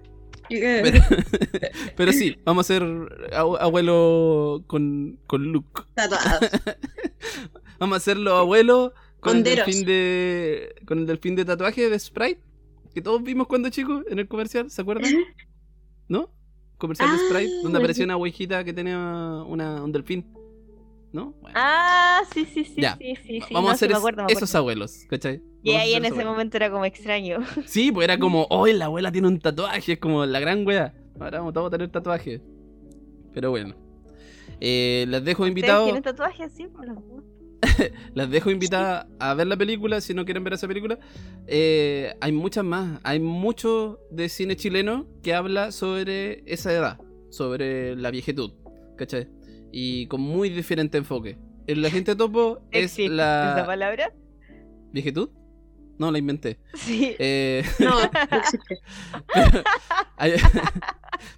[0.49, 0.99] Pero,
[1.97, 5.87] pero sí, vamos a ser abue- abuelo con, con look.
[5.95, 6.49] Tatuados.
[7.79, 11.99] Vamos a ser los abuelos con el, delfín de, con el delfín de tatuaje de
[11.99, 12.39] Sprite.
[12.93, 15.11] Que todos vimos cuando chicos en el comercial, ¿se acuerdan?
[16.07, 16.29] ¿No?
[16.77, 17.79] Comercial de Ah, Sprite, donde verdad.
[17.81, 18.97] aparecía una huejita que tenía
[19.45, 20.25] una, un delfín.
[21.15, 21.31] ¿No?
[21.41, 22.97] Bueno, Ah, sí, sí, sí, Ya.
[22.97, 23.53] sí, sí, sí.
[23.53, 25.41] vamos no, a sí, ser me es- acuerdo, me esos abuelos, ¿cachai?
[25.63, 26.31] Y ahí en ese abuelos.
[26.33, 27.39] momento era como extraño.
[27.65, 30.93] Sí, pues era como, hoy la abuela tiene un tatuaje, es como la gran wea.
[31.17, 32.41] Ahora vamos todos a tener tatuaje.
[33.33, 33.75] Pero bueno.
[34.59, 35.85] Eh, les dejo ¿Ustedes invitados.
[35.85, 36.51] tienen tatuajes?
[36.53, 36.97] Sí, por los.
[38.13, 40.99] Las dejo invitadas a ver la película si no quieren ver esa película.
[41.47, 42.99] Eh, hay muchas más.
[43.03, 48.51] Hay mucho de cine chileno que habla sobre esa edad, sobre la viejetud.
[48.97, 49.27] ¿Cachai?
[49.77, 51.37] Y con muy diferente enfoque.
[51.67, 53.63] El La gente topo es ¿Existe esa la.
[53.65, 54.13] palabra?
[54.93, 55.29] ¿Viejetud?
[55.97, 56.59] No, la inventé.
[56.75, 57.13] Sí.
[57.19, 57.97] Eh, No,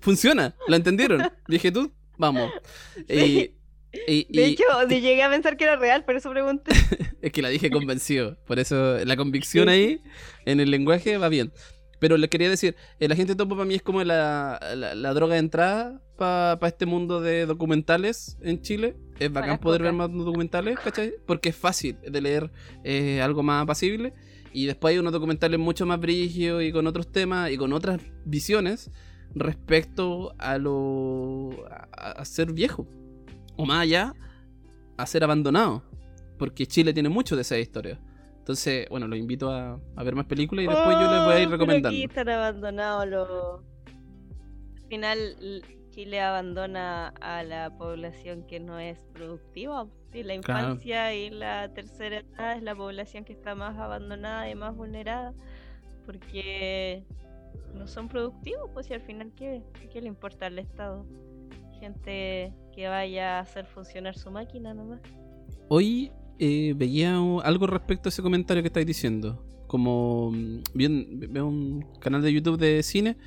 [0.02, 1.32] Funciona, ¿la entendieron?
[1.48, 1.92] ¿Viejetud?
[2.18, 2.52] Vamos.
[3.08, 3.52] Y,
[4.08, 6.72] y- De y- hecho, sí llegué a pensar que era real, por eso pregunté.
[7.22, 8.38] Es que la dije convencido.
[8.46, 10.02] Por eso la convicción ahí
[10.46, 11.52] en el lenguaje va bien.
[12.00, 15.34] Pero les quería decir, el agente topo para mí es como la, la- la droga
[15.34, 18.96] de entrada para este mundo de documentales en Chile.
[19.20, 21.14] Es bacán poder ver más documentales, ¿cachai?
[21.26, 22.52] Porque es fácil de leer
[22.84, 24.14] eh, algo más apacible.
[24.54, 28.02] Y después hay unos documentales mucho más brígidos y con otros temas y con otras
[28.26, 28.92] visiones
[29.36, 31.52] respecto a lo.
[31.70, 32.88] a, a ser viejo.
[33.56, 34.14] O más allá,
[34.98, 35.84] a ser abandonado.
[36.38, 38.00] Porque Chile tiene mucho de esa historia.
[38.40, 41.40] Entonces, bueno, los invito a, a ver más películas y después yo les voy a
[41.40, 41.90] ir Oh, pero recomendando.
[41.90, 43.62] Aquí están abandonados los.
[44.84, 45.62] Al final,
[45.98, 49.88] Chile abandona a la población que no es productiva.
[50.14, 50.68] Sí, la Claro.
[50.70, 55.34] infancia y la tercera edad es la población que está más abandonada y más vulnerada
[56.06, 57.04] porque
[57.74, 58.70] no son productivos.
[58.76, 61.04] Pues, y al final, ¿qué, qué le importa al Estado?
[61.80, 65.02] Gente que vaya a hacer funcionar su máquina nomás.
[65.68, 69.44] Hoy eh, veía algo respecto a ese comentario que estáis diciendo.
[69.66, 73.18] Como mm, bien, veo un canal de YouTube de cine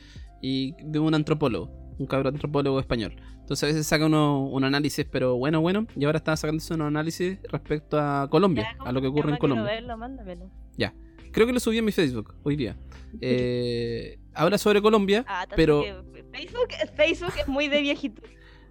[0.40, 1.68] y de un antropólogo,
[2.00, 3.14] un cabrón antropólogo español.
[3.40, 6.82] Entonces a veces saca uno, un análisis, pero bueno, bueno, y ahora está sacándose un
[6.82, 9.64] análisis respecto a Colombia, Ya, a lo que ¿cómo ocurre en Colombia.
[9.64, 10.50] verlo, mándamelo.
[11.32, 12.76] Creo que lo subí en mi Facebook hoy día.
[13.20, 15.84] Eh, habla sobre Colombia, Ah, pero
[16.32, 18.20] Facebook, Facebook es muy de viejito.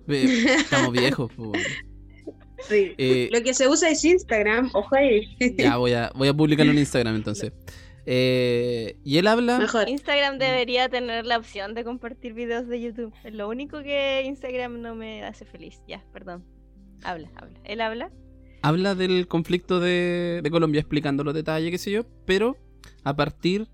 [0.07, 1.31] estamos viejos.
[2.67, 2.93] Sí.
[2.97, 5.37] Eh, Lo que se usa es Instagram, ojo ahí.
[5.57, 7.53] ya voy a, voy a publicarlo en Instagram entonces.
[8.05, 9.59] Eh, y él habla.
[9.59, 9.89] Mejor.
[9.89, 13.13] Instagram debería tener la opción de compartir videos de YouTube.
[13.23, 15.81] Es lo único que Instagram no me hace feliz.
[15.87, 16.45] Ya, perdón.
[17.03, 17.59] Habla, habla.
[17.63, 18.11] ¿Él habla?
[18.61, 22.57] habla del conflicto de, de Colombia explicando los detalles, qué sé yo, pero
[23.03, 23.67] a partir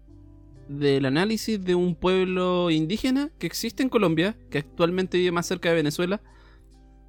[0.68, 5.70] del análisis de un pueblo indígena que existe en Colombia, que actualmente vive más cerca
[5.70, 6.22] de Venezuela,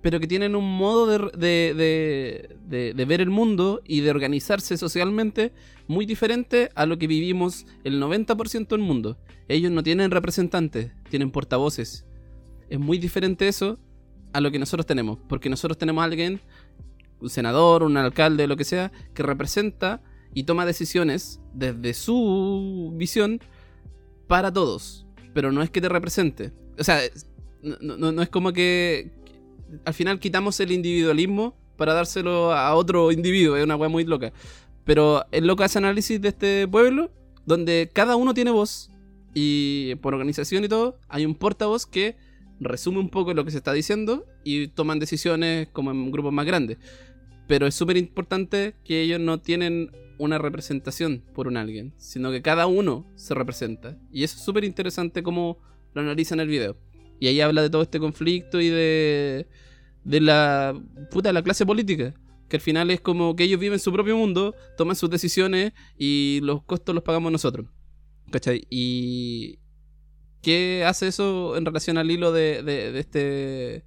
[0.07, 5.51] pero que tienen un modo de, ver el mundo y de organizarse socialmente
[5.89, 9.19] muy diferente a lo que vivimos el 90% del mundo.
[9.49, 12.07] Ellos no tienen representantes, tienen portavoces.
[12.70, 13.81] Es muy diferente eso
[14.33, 16.41] a lo que nosotros tenemos, porque nosotros tenemos a alguien
[17.20, 23.41] un senador, un alcalde, lo que sea, que representa y toma decisiones desde su visión
[24.28, 25.05] para todos.
[25.35, 26.53] Pero no es que te represente.
[26.78, 27.01] O sea,
[27.81, 29.26] no es como que
[29.84, 33.56] al final quitamos el individualismo para dárselo a otro individuo.
[33.56, 34.32] Es una weá muy loca.
[34.84, 37.10] Pero el loco hace análisis de este pueblo
[37.44, 38.90] donde cada uno tiene voz
[39.34, 42.16] y por organización y todo, hay un portavoz que
[42.59, 46.47] resume un poco lo que se está diciendo y toman decisiones como en grupos más
[46.47, 46.78] grandes.
[47.47, 52.43] Pero es súper importante que ellos no tienen una representación por un alguien, sino que
[52.43, 53.98] cada uno se representa.
[54.10, 55.59] Y es súper interesante como
[55.94, 56.76] lo analiza en el video.
[57.20, 59.47] Y ahí habla de todo este conflicto y de,
[60.05, 60.80] de la
[61.10, 62.14] puta la clase política.
[62.48, 66.40] Que al final es como que ellos viven su propio mundo, toman sus decisiones y
[66.43, 67.66] los costos los pagamos nosotros.
[68.30, 68.66] ¿Cachai?
[68.70, 69.59] Y,
[70.43, 73.84] ¿Qué hace eso en relación al hilo de, de- de este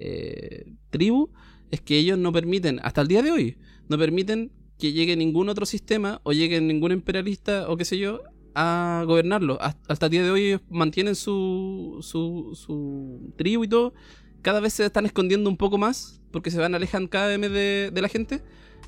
[0.00, 1.30] eh, tribu?
[1.70, 3.58] Es que ellos no permiten, hasta el día de hoy,
[3.88, 8.22] no permiten que llegue ningún otro sistema o llegue ningún imperialista o qué sé yo
[8.54, 9.58] a gobernarlo.
[9.60, 13.94] Hasta, el día de hoy mantienen su, su, su tribu y todo.
[14.42, 17.90] Cada vez se están escondiendo un poco más porque se van alejando cada vez de,
[17.92, 18.42] de la gente.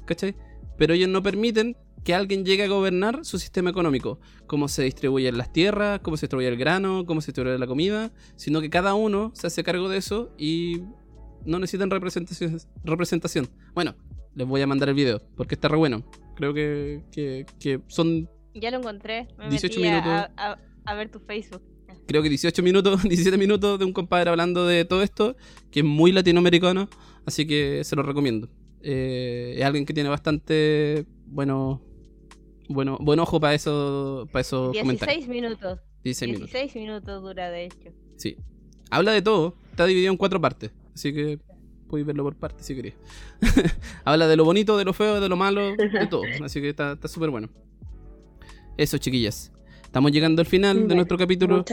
[0.05, 0.35] ¿Cachai?
[0.79, 5.39] Pero ellos no permiten que alguien llegue a gobernar su sistema económico, cómo se distribuyen
[5.39, 8.95] las tierras, cómo se distribuye el grano, cómo se distribuye la comida, sino que cada
[8.95, 10.83] uno se hace cargo de eso y
[11.45, 12.59] no necesitan representación.
[12.85, 13.49] representación.
[13.75, 13.95] Bueno,
[14.35, 16.05] les voy a mandar el video porque está re bueno.
[16.35, 19.29] Creo que, que son, Ya lo encontré.
[19.39, 20.13] Me 18 metí a- minutos.
[20.37, 21.63] A, a- a ver tu Facebook.
[22.07, 25.37] creo que 18 minutos, 17 minutos de un compadre hablando de todo esto,
[25.71, 26.89] que es muy latinoamericano,
[27.27, 28.49] así que se lo recomiendo.
[28.83, 31.81] Eh, es alguien que tiene bastante bueno,
[32.69, 35.29] bueno, buen ojo para eso, para esos 16 comentarios.
[35.29, 35.79] minutos.
[36.05, 36.53] 16 minutos.
[36.53, 37.91] 16 minutos dura, de hecho.
[38.17, 38.37] Sí.
[38.91, 39.55] Habla de todo.
[39.71, 40.73] Está dividido en cuatro partes.
[40.95, 41.39] Así que
[41.89, 42.95] podéis verlo por partes si queréis.
[44.05, 46.23] Habla de lo bonito, de lo feo, de lo malo, de todo.
[46.45, 47.49] Así que está está súper bueno.
[48.77, 49.53] Eso, chiquillas.
[49.83, 51.65] Estamos llegando al final de nuestro capítulo.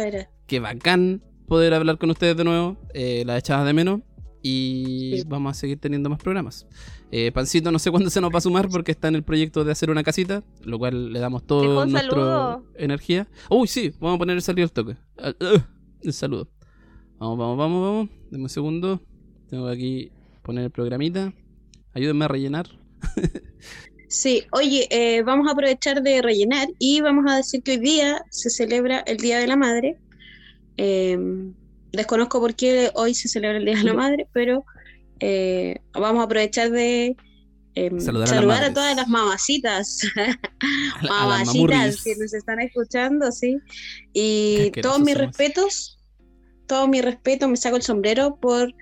[0.45, 2.77] Qué bacán poder hablar con ustedes de nuevo.
[2.93, 4.01] Eh, la de menos.
[4.41, 5.23] Y Sí.
[5.27, 6.65] vamos a seguir teniendo más programas.
[7.11, 9.65] Eh, Pancito, no sé cuándo se nos va a sumar porque está en el proyecto
[9.65, 12.65] de hacer una casita, lo cual le damos un nuestra saludo.
[12.76, 13.27] energía.
[13.49, 14.95] Uy, sí, vamos a poner el salir al toque.
[15.17, 15.67] Ah, ah,
[16.01, 16.47] El saludo.
[17.19, 18.09] Vamos, vamos, vamos, vamos.
[18.31, 19.01] Deme un segundo.
[19.49, 20.11] Tengo que aquí
[20.41, 21.34] poner el programita.
[21.93, 22.67] Ayúdenme a rellenar.
[24.10, 28.23] Sí, oye, eh, vamos a aprovechar de rellenar y vamos a decir que hoy día
[28.31, 29.98] se celebra el Día de la Madre.
[30.77, 31.15] Eh,
[31.91, 34.65] desconozco por qué hoy se celebra el Día de la Madre, pero
[35.19, 37.15] eh, vamos a aprovechar de
[37.99, 43.57] Saludar saludar, a todas las mamacitas, A la- mamacitas que nos están escuchando, sí.
[44.11, 45.27] Y todos mis somos.
[45.27, 45.99] respetos,
[46.68, 48.73] todo mi respeto, me saco el sombrero por,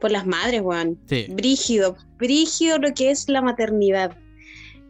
[0.00, 1.26] por las madres, Juan Sí.
[1.30, 4.16] brígido, brígido lo que es la maternidad.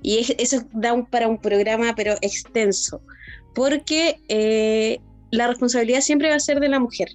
[0.03, 3.03] Y es- eso da un- para un programa, pero extenso,
[3.55, 4.99] porque eh,
[5.31, 7.09] la responsabilidad siempre va a ser de la mujer,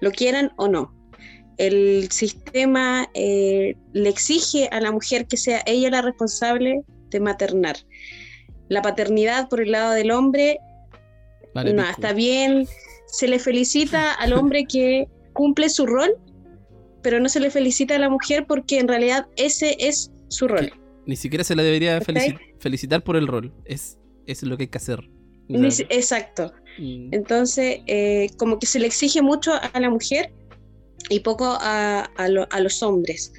[0.00, 0.94] lo quieran o no.
[1.58, 7.76] El sistema eh, le exige a la mujer que sea ella la responsable de maternar.
[8.68, 10.58] La paternidad por el lado del hombre
[11.54, 11.92] Vale, no, pico.
[11.92, 12.66] está bien.
[13.06, 16.14] Se le felicita al hombre que cumple su rol,
[17.02, 20.72] pero no se le felicita a la mujer porque en realidad ese es su rol.
[21.06, 22.00] Ni siquiera se le debería
[22.58, 23.52] felicitar por el rol.
[23.64, 25.00] Es, es lo que hay que hacer.
[25.48, 26.52] O sea, Exacto.
[26.78, 30.32] mm, Entonces, eh, como que se le exige mucho a la mujer
[31.10, 33.32] y poco a, a lo- a los hombres.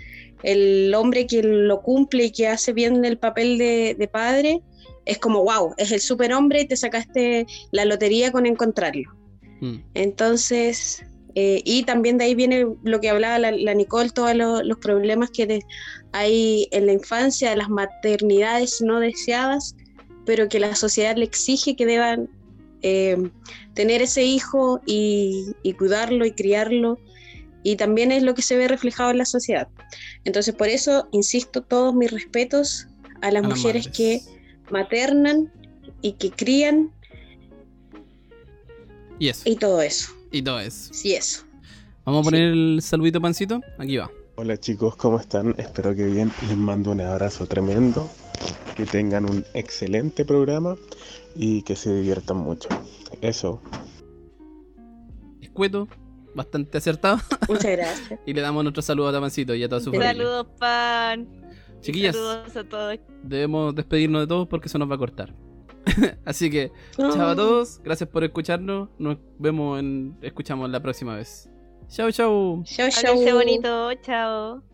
[0.44, 4.60] el hombre que lo cumple y que hace bien el papel de, de padre,
[5.06, 9.10] es como, wow, es el superhombre y te sacaste la lotería con encontrarlo.
[9.62, 9.78] Mm.
[9.94, 11.02] Entonces,
[11.36, 14.78] eh, y también de ahí viene lo que hablaba la, la Nicole, todos lo- los
[14.78, 15.62] problemas que
[16.12, 19.76] hay en la infancia, las maternidades no deseadas,
[20.26, 22.30] pero que la sociedad le exige que deban
[22.82, 23.18] eh,
[23.74, 27.00] tener ese hijo y, y cuidarlo y criarlo.
[27.66, 29.70] Y también es lo que se ve reflejado en la sociedad.
[30.26, 32.88] Entonces, por eso, insisto, todos mis respetos
[33.22, 33.98] a las A las mujeres madres.
[33.98, 34.22] que
[34.70, 35.52] maternan
[36.02, 36.92] y que crían
[39.18, 39.44] Y eso.
[39.50, 40.12] y todo eso.
[40.34, 40.94] Y todo eso.
[40.94, 41.44] Sí, eso.
[42.06, 42.26] Vamos a Sí.
[42.32, 43.62] poner el saludito pancito.
[43.78, 44.12] Aquí va.
[44.36, 45.54] Hola chicos, ¿cómo están?
[45.58, 46.32] Espero que bien.
[46.50, 48.10] Les mando un abrazo tremendo.
[48.76, 50.76] Que tengan un excelente programa
[51.36, 52.68] y que se diviertan mucho.
[53.22, 53.62] Eso.
[55.42, 55.88] Escueto.
[56.36, 57.20] Bastante acertado.
[57.48, 58.20] Muchas gracias.
[58.26, 60.14] Y le damos nuestro saludo a Tapancito y a toda su familia.
[60.14, 61.28] Saludos, pan.
[61.82, 63.00] Chiquillas, Saludos a todos.
[63.24, 65.32] debemos despedirnos de todos porque se nos va a cortar.
[66.26, 67.82] Así que, chao a todos.
[67.84, 68.90] Gracias por escucharnos.
[68.98, 70.18] Nos vemos en.
[70.22, 71.50] Escuchamos la próxima vez.
[71.88, 72.64] Chao, chao.
[72.66, 73.14] Chao, chao.
[73.14, 73.94] Háganse bonito.
[74.02, 74.73] Chao.